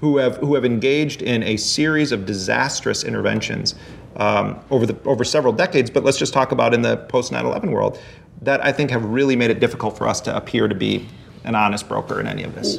[0.00, 3.74] who have who have engaged in a series of disastrous interventions
[4.16, 5.90] um, over the over several decades.
[5.90, 7.98] But let's just talk about in the post 9/11 world
[8.42, 11.08] that I think have really made it difficult for us to appear to be
[11.44, 12.78] an honest broker in any of this.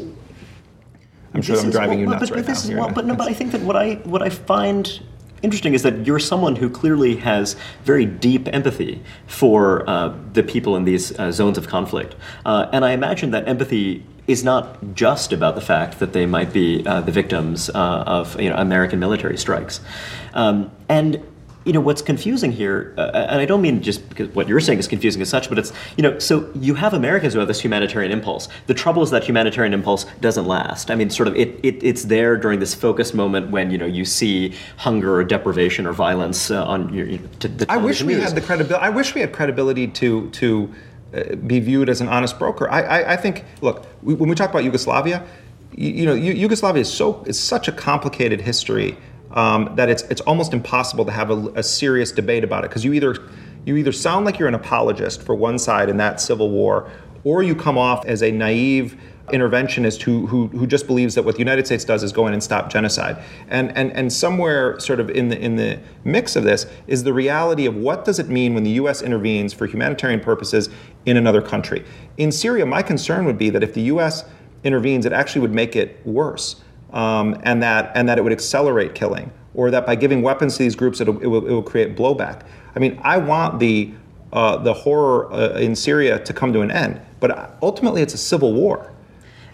[1.34, 2.86] I'm sure this I'm driving is, well, you nuts but, right but now.
[2.86, 5.02] well, but no, but I think that what I what I find
[5.42, 10.76] interesting is that you're someone who clearly has very deep empathy for uh, the people
[10.76, 12.16] in these uh, zones of conflict,
[12.46, 16.52] uh, and I imagine that empathy is not just about the fact that they might
[16.52, 19.82] be uh, the victims uh, of you know, American military strikes.
[20.34, 21.24] Um, and
[21.66, 24.78] you know what's confusing here, uh, and I don't mean just because what you're saying
[24.78, 27.60] is confusing as such, but it's you know so you have Americans who have this
[27.60, 28.48] humanitarian impulse.
[28.68, 30.92] The trouble is that humanitarian impulse doesn't last.
[30.92, 33.88] I mean, sort of it, it it's there during this focused moment when you know
[33.88, 37.08] you see hunger or deprivation or violence uh, on your.
[37.08, 38.26] You know, to, the I wish we news.
[38.26, 38.86] had the credibility.
[38.86, 40.95] I wish we had credibility to to uh,
[41.48, 42.70] be viewed as an honest broker.
[42.70, 45.26] I, I, I think, look, we, when we talk about Yugoslavia,
[45.72, 48.98] you, you know, Yugoslavia is so is such a complicated history
[49.32, 52.84] um, that it's it's almost impossible to have a, a serious debate about it because
[52.84, 53.16] you either
[53.66, 56.90] you either sound like you're an apologist for one side in that civil war,
[57.24, 61.36] or you come off as a naive interventionist who, who, who just believes that what
[61.36, 63.18] the United States does is go in and stop genocide.
[63.48, 67.14] And, and, and somewhere sort of in the, in the mix of this is the
[67.14, 69.02] reality of what does it mean when the U.S.
[69.02, 70.70] intervenes for humanitarian purposes
[71.06, 71.84] in another country.
[72.18, 74.26] In Syria, my concern would be that if the U.S.
[74.64, 76.62] intervenes, it actually would make it worse
[76.94, 80.64] um, and, that, and that it would accelerate killing or that by giving weapons to
[80.64, 82.46] these groups, it will, it will, create blowback.
[82.76, 83.94] I mean, I want the,
[84.34, 88.18] uh, the horror uh, in Syria to come to an end, but ultimately it's a
[88.18, 88.92] civil war.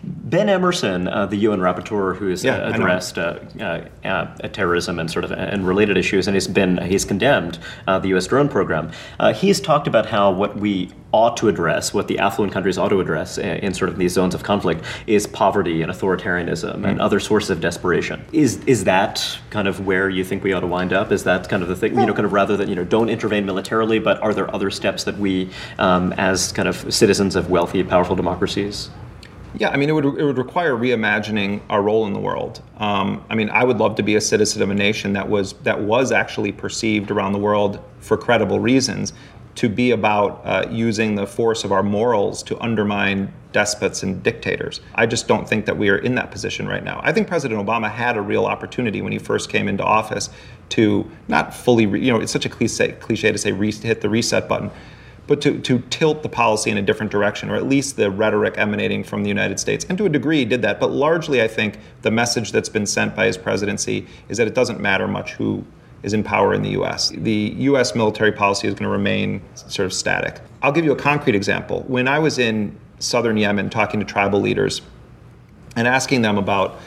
[0.03, 2.75] Ben Emmerson, uh, the UN rapporteur who has Yeah, uh, I know.
[2.77, 7.05] addressed uh, uh, uh, terrorism and sort of and related issues, and he's been he's
[7.05, 8.25] condemned uh, the U.S.
[8.27, 8.91] drone program.
[9.19, 12.87] Uh, he's talked about how what we ought to address, what the affluent countries ought
[12.89, 16.87] to address in, in sort of these zones of conflict, is poverty and authoritarianism Mm.
[16.89, 18.23] and other sources of desperation.
[18.31, 21.11] Is is that kind of where you think we ought to wind up?
[21.11, 21.99] Is that kind of the thing?
[21.99, 24.71] You know, kind of rather than you know, don't intervene militarily, but are there other
[24.71, 28.89] steps that we, um, as kind of citizens of wealthy, powerful democracies?
[29.55, 32.61] Yeah, I mean, it would it would require reimagining our role in the world.
[32.77, 35.53] Um, I mean, I would love to be a citizen of a nation that was
[35.63, 39.13] that was actually perceived around the world for credible reasons
[39.55, 44.79] to be about uh, using the force of our morals to undermine despots and dictators.
[44.95, 47.01] I just don't think that we are in that position right now.
[47.03, 50.29] I think President Obama had a real opportunity when he first came into office
[50.69, 53.99] to not fully, re, you know, it's such a cliche, cliche to say re, hit
[53.99, 54.71] the reset button,
[55.31, 58.53] but to, to tilt the policy in a different direction, or at least the rhetoric
[58.57, 59.85] emanating from the United States.
[59.87, 60.77] And to a degree, did that.
[60.77, 64.53] But largely, I think the message that's been sent by his presidency is that it
[64.53, 65.63] doesn't matter much who
[66.03, 67.11] is in power in the US.
[67.11, 70.41] The US military policy is going to remain sort of static.
[70.63, 71.85] I'll give you a concrete example.
[71.87, 74.81] When I was in southern Yemen talking to tribal leaders
[75.77, 76.77] and asking them about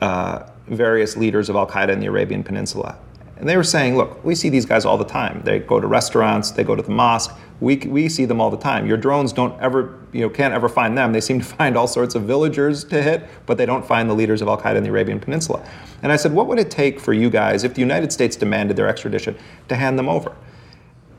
[0.00, 2.96] uh, various leaders of Al Qaeda in the Arabian Peninsula.
[3.36, 5.42] And they were saying, look, we see these guys all the time.
[5.44, 7.34] They go to restaurants, they go to the mosque.
[7.60, 8.86] We, we see them all the time.
[8.86, 11.12] Your drones don't ever, you know, can't ever find them.
[11.12, 14.14] They seem to find all sorts of villagers to hit, but they don't find the
[14.14, 15.66] leaders of Al Qaeda in the Arabian Peninsula.
[16.02, 18.76] And I said, what would it take for you guys, if the United States demanded
[18.76, 19.36] their extradition,
[19.68, 20.34] to hand them over?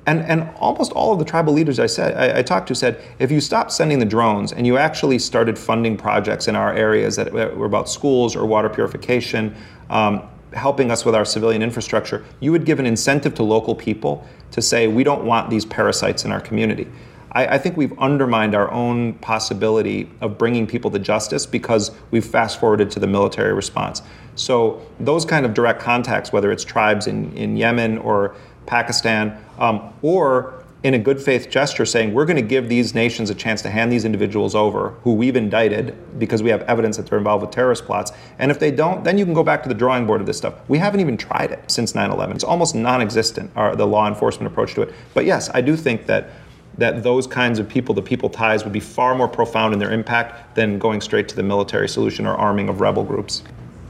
[0.08, 3.02] And, and almost all of the tribal leaders I said I, I talked to said
[3.18, 7.16] if you stopped sending the drones and you actually started funding projects in our areas
[7.16, 9.56] that were about schools or water purification,
[9.90, 14.26] um, helping us with our civilian infrastructure, you would give an incentive to local people
[14.52, 16.88] to say we don't want these parasites in our community.
[17.32, 22.26] I, I think we've undermined our own possibility of bringing people to justice because we've
[22.26, 24.02] fast forwarded to the military response.
[24.36, 28.36] So those kind of direct contacts, whether it's tribes in, in Yemen or
[28.66, 33.32] Pakistan, um, or in a good faith gesture saying we're going to give these nations
[33.32, 37.08] a chance to hand these individuals over who we've indicted because we have evidence that
[37.08, 38.12] they're involved with terrorist plots.
[38.38, 40.38] And if they don't, then you can go back to the drawing board of this
[40.38, 40.54] stuff.
[40.68, 42.36] We haven't even tried it since 9 11.
[42.36, 44.94] It's almost non existent, the law enforcement approach to it.
[45.16, 46.30] But yes, I do think that.
[46.78, 49.94] That those kinds of people, the people ties, would be far more profound in their
[49.94, 53.44] impact than going straight to the military solution or arming of rebel groups.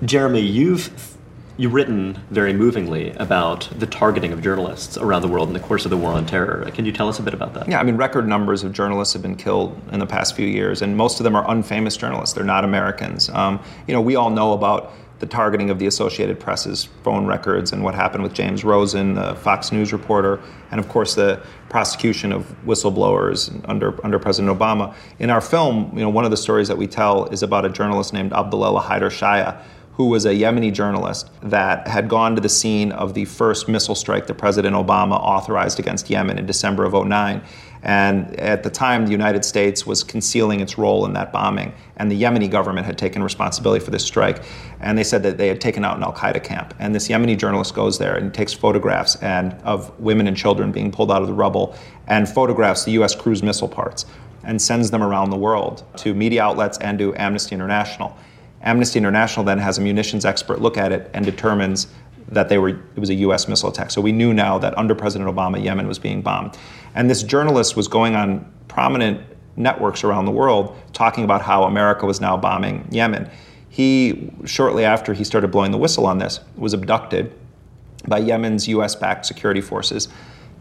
[0.03, 1.14] Jeremy, you've
[1.57, 5.85] you've written very movingly about the targeting of journalists around the world in the course
[5.85, 6.69] of the war on terror.
[6.71, 7.67] Can you tell us a bit about that?
[7.67, 10.81] Yeah, I mean, record numbers of journalists have been killed in the past few years,
[10.81, 12.33] and most of them are unfamous journalists.
[12.33, 13.29] They're not Americans.
[13.29, 17.71] Um, you know, we all know about the targeting of the Associated Press's phone records
[17.71, 20.41] and what happened with James Rosen, the Fox News reporter,
[20.71, 24.93] and of course the prosecution of whistleblowers under under President Obama.
[25.19, 27.69] In our film, you know, one of the stories that we tell is about a
[27.69, 29.61] journalist named Abdullah Haider Shaya,
[29.95, 33.95] who was a Yemeni journalist that had gone to the scene of the first missile
[33.95, 37.41] strike that President Obama authorized against Yemen in December of 09.
[37.81, 42.11] And at the time, the United States was concealing its role in that bombing, and
[42.11, 44.43] the Yemeni government had taken responsibility for this strike.
[44.81, 46.73] And they said that they had taken out an Al Qaeda camp.
[46.79, 50.91] And this Yemeni journalist goes there and takes photographs and of women and children being
[50.91, 51.75] pulled out of the rubble,
[52.07, 53.15] and photographs the U.S.
[53.15, 54.05] cruise missile parts,
[54.43, 58.17] and sends them around the world to media outlets and to Amnesty International.
[58.65, 61.87] Amnesty International then has a munitions expert look at it and determines
[62.27, 63.47] that they were it was a U.S.
[63.47, 63.91] missile attack.
[63.91, 66.57] So we knew now that under President Obama, Yemen was being bombed,
[66.95, 69.21] and this journalist was going on prominent
[69.55, 73.29] networks around the world talking about how America was now bombing Yemen.
[73.69, 77.33] He shortly after he started blowing the whistle on this was abducted
[78.07, 80.07] by Yemen's U.S.-backed security forces,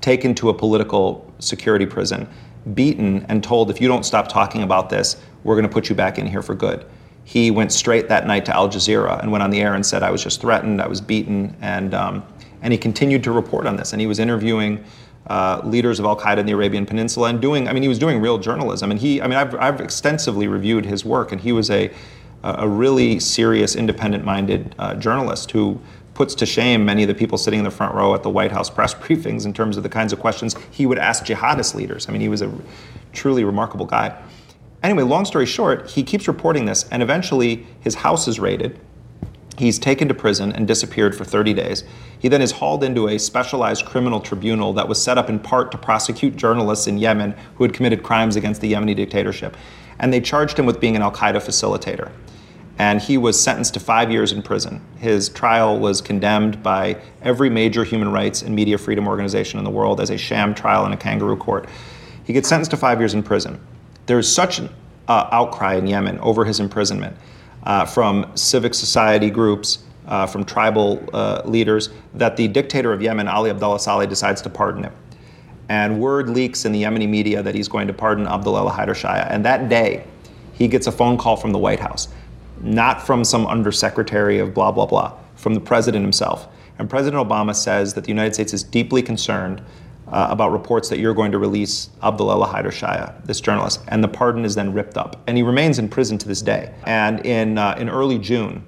[0.01, 2.29] taken to a political security prison,
[2.75, 5.95] beaten, and told if you don't stop talking about this, we're going to put you
[5.95, 6.85] back in here for good
[7.25, 10.03] he went straight that night to Al Jazeera and went on the air and said,
[10.03, 12.25] I was just threatened, I was beaten, and, um,
[12.63, 13.93] and he continued to report on this.
[13.93, 14.85] And he was interviewing
[15.29, 17.99] uh, leaders of Al Qaeda in the Arabian Peninsula and doing, I mean, he was
[17.99, 18.91] doing real journalism.
[18.91, 21.91] And he, I mean, I've, I've extensively reviewed his work, and he was a,
[22.43, 25.81] a really serious, independent minded uh, journalist who
[26.13, 28.53] puts to shame many of the people sitting in the front row at the White
[28.53, 32.09] House press briefings in terms of the kinds of questions he would ask jihadist leaders.
[32.09, 32.53] I mean, he was a
[33.13, 34.21] truly remarkable guy.
[34.85, 38.79] Anyway, long story short, he keeps reporting this, and eventually his house is raided.
[39.57, 41.85] He's taken to prison and disappeared for 30 days.
[42.19, 45.73] He then is hauled into a specialized criminal tribunal that was set up in part
[45.73, 49.57] to prosecute journalists in Yemen who had committed crimes against the Yemeni dictatorship.
[50.01, 52.13] And they charged him with being an Al Qaeda facilitator.
[52.79, 54.83] And he was sentenced to five years in prison.
[54.99, 59.71] His trial was condemned by every major human rights and media freedom organization in the
[59.71, 61.71] world as a sham trial in a kangaroo court.
[62.25, 63.59] He gets sentenced to five years in prison
[64.07, 67.17] there's such uh, outcry in Yemen over his imprisonment
[67.65, 73.29] uh, from civic society groups, uh, from tribal uh, leaders, that the dictator of Yemen,
[73.29, 74.93] Ali Abdullah Saleh, decides to pardon him.
[75.69, 79.27] And word leaks in the Yemeni media that he's going to pardon Abdullah Haider Shaya.
[79.31, 80.05] And that day,
[80.53, 82.09] he gets a phone call from the White House,
[82.61, 86.49] not from some undersecretary of blah, blah, blah, from the president himself.
[86.79, 89.63] And President Obama says that the United States is deeply concerned
[90.15, 93.81] uh, about reports that you're going to release Abdullah Haider Shaya, this journalist.
[93.89, 95.21] And the pardon is then ripped up.
[95.27, 96.73] And he remains in prison to this day.
[96.85, 98.65] And in, uh, in early June,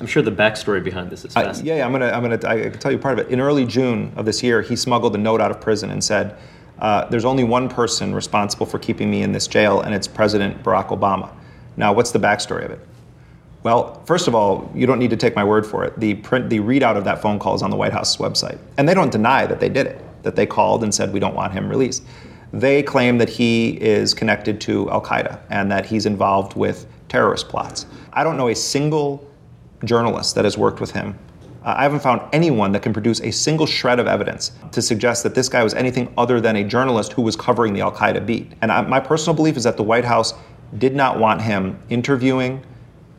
[0.00, 1.66] I'm sure the backstory behind this is uh, fascinating.
[1.66, 3.32] yeah, yeah, I'm gonna, I'm gonna, I can tell you part of it.
[3.32, 6.36] In early June of this year, he smuggled a note out of prison and said,
[6.78, 10.62] uh, "There's only one person responsible for keeping me in this jail, and it's President
[10.62, 11.30] Barack Obama."
[11.76, 12.80] Now, what's the backstory of it?
[13.62, 16.00] Well, first of all, you don't need to take my word for it.
[16.00, 18.88] The print, the readout of that phone call is on the White House website, and
[18.88, 20.02] they don't deny that they did it.
[20.22, 22.02] That they called and said we don't want him released.
[22.52, 27.48] They claim that he is connected to Al Qaeda and that he's involved with terrorist
[27.48, 27.86] plots.
[28.12, 29.26] I don't know a single
[29.84, 31.18] journalist that has worked with him.
[31.64, 35.22] Uh, I haven't found anyone that can produce a single shred of evidence to suggest
[35.24, 38.24] that this guy was anything other than a journalist who was covering the Al Qaeda
[38.24, 38.52] beat.
[38.62, 40.34] And I, my personal belief is that the White House
[40.78, 42.64] did not want him interviewing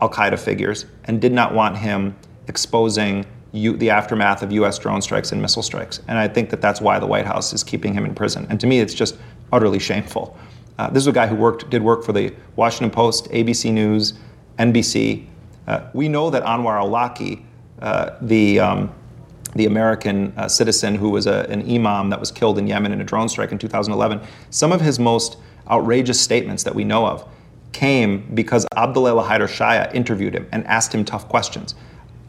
[0.02, 2.16] Al Qaeda figures and did not want him
[2.48, 4.80] exposing U, the aftermath of U.S.
[4.80, 6.00] drone strikes and missile strikes.
[6.08, 8.48] And I think that that's why the White House is keeping him in prison.
[8.50, 9.18] And to me, it's just
[9.52, 10.38] utterly shameful.
[10.78, 14.14] Uh, this is a guy who worked, did work for the Washington Post, ABC News,
[14.58, 15.28] NBC,
[15.68, 17.44] uh, we know that Anwar al-Awlaki,
[17.82, 18.94] uh, the, um,
[19.56, 23.02] the American uh, citizen who was a, an imam that was killed in Yemen in
[23.02, 25.38] a drone strike in 2011, some of his most
[25.70, 27.28] outrageous statements that we know of
[27.72, 31.76] came because Abdullah Haider Shaya interviewed him and asked him tough questions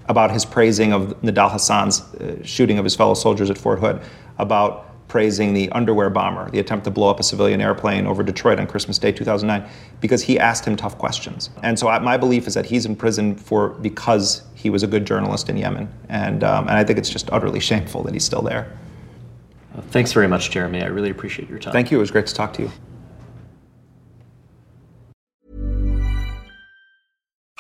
[0.09, 4.01] about his praising of Nidal Hasan's uh, shooting of his fellow soldiers at Fort Hood,
[4.39, 8.59] about praising the underwear bomber, the attempt to blow up a civilian airplane over Detroit
[8.59, 11.51] on Christmas Day 2009, because he asked him tough questions.
[11.63, 14.87] And so I, my belief is that he's in prison for because he was a
[14.87, 18.25] good journalist in Yemen, and um, and I think it's just utterly shameful that he's
[18.25, 18.73] still there.
[19.91, 20.83] Thanks very much, Jeremy.
[20.83, 21.73] I really appreciate your time.
[21.73, 21.99] Thank you.
[21.99, 22.71] It was great to talk to you.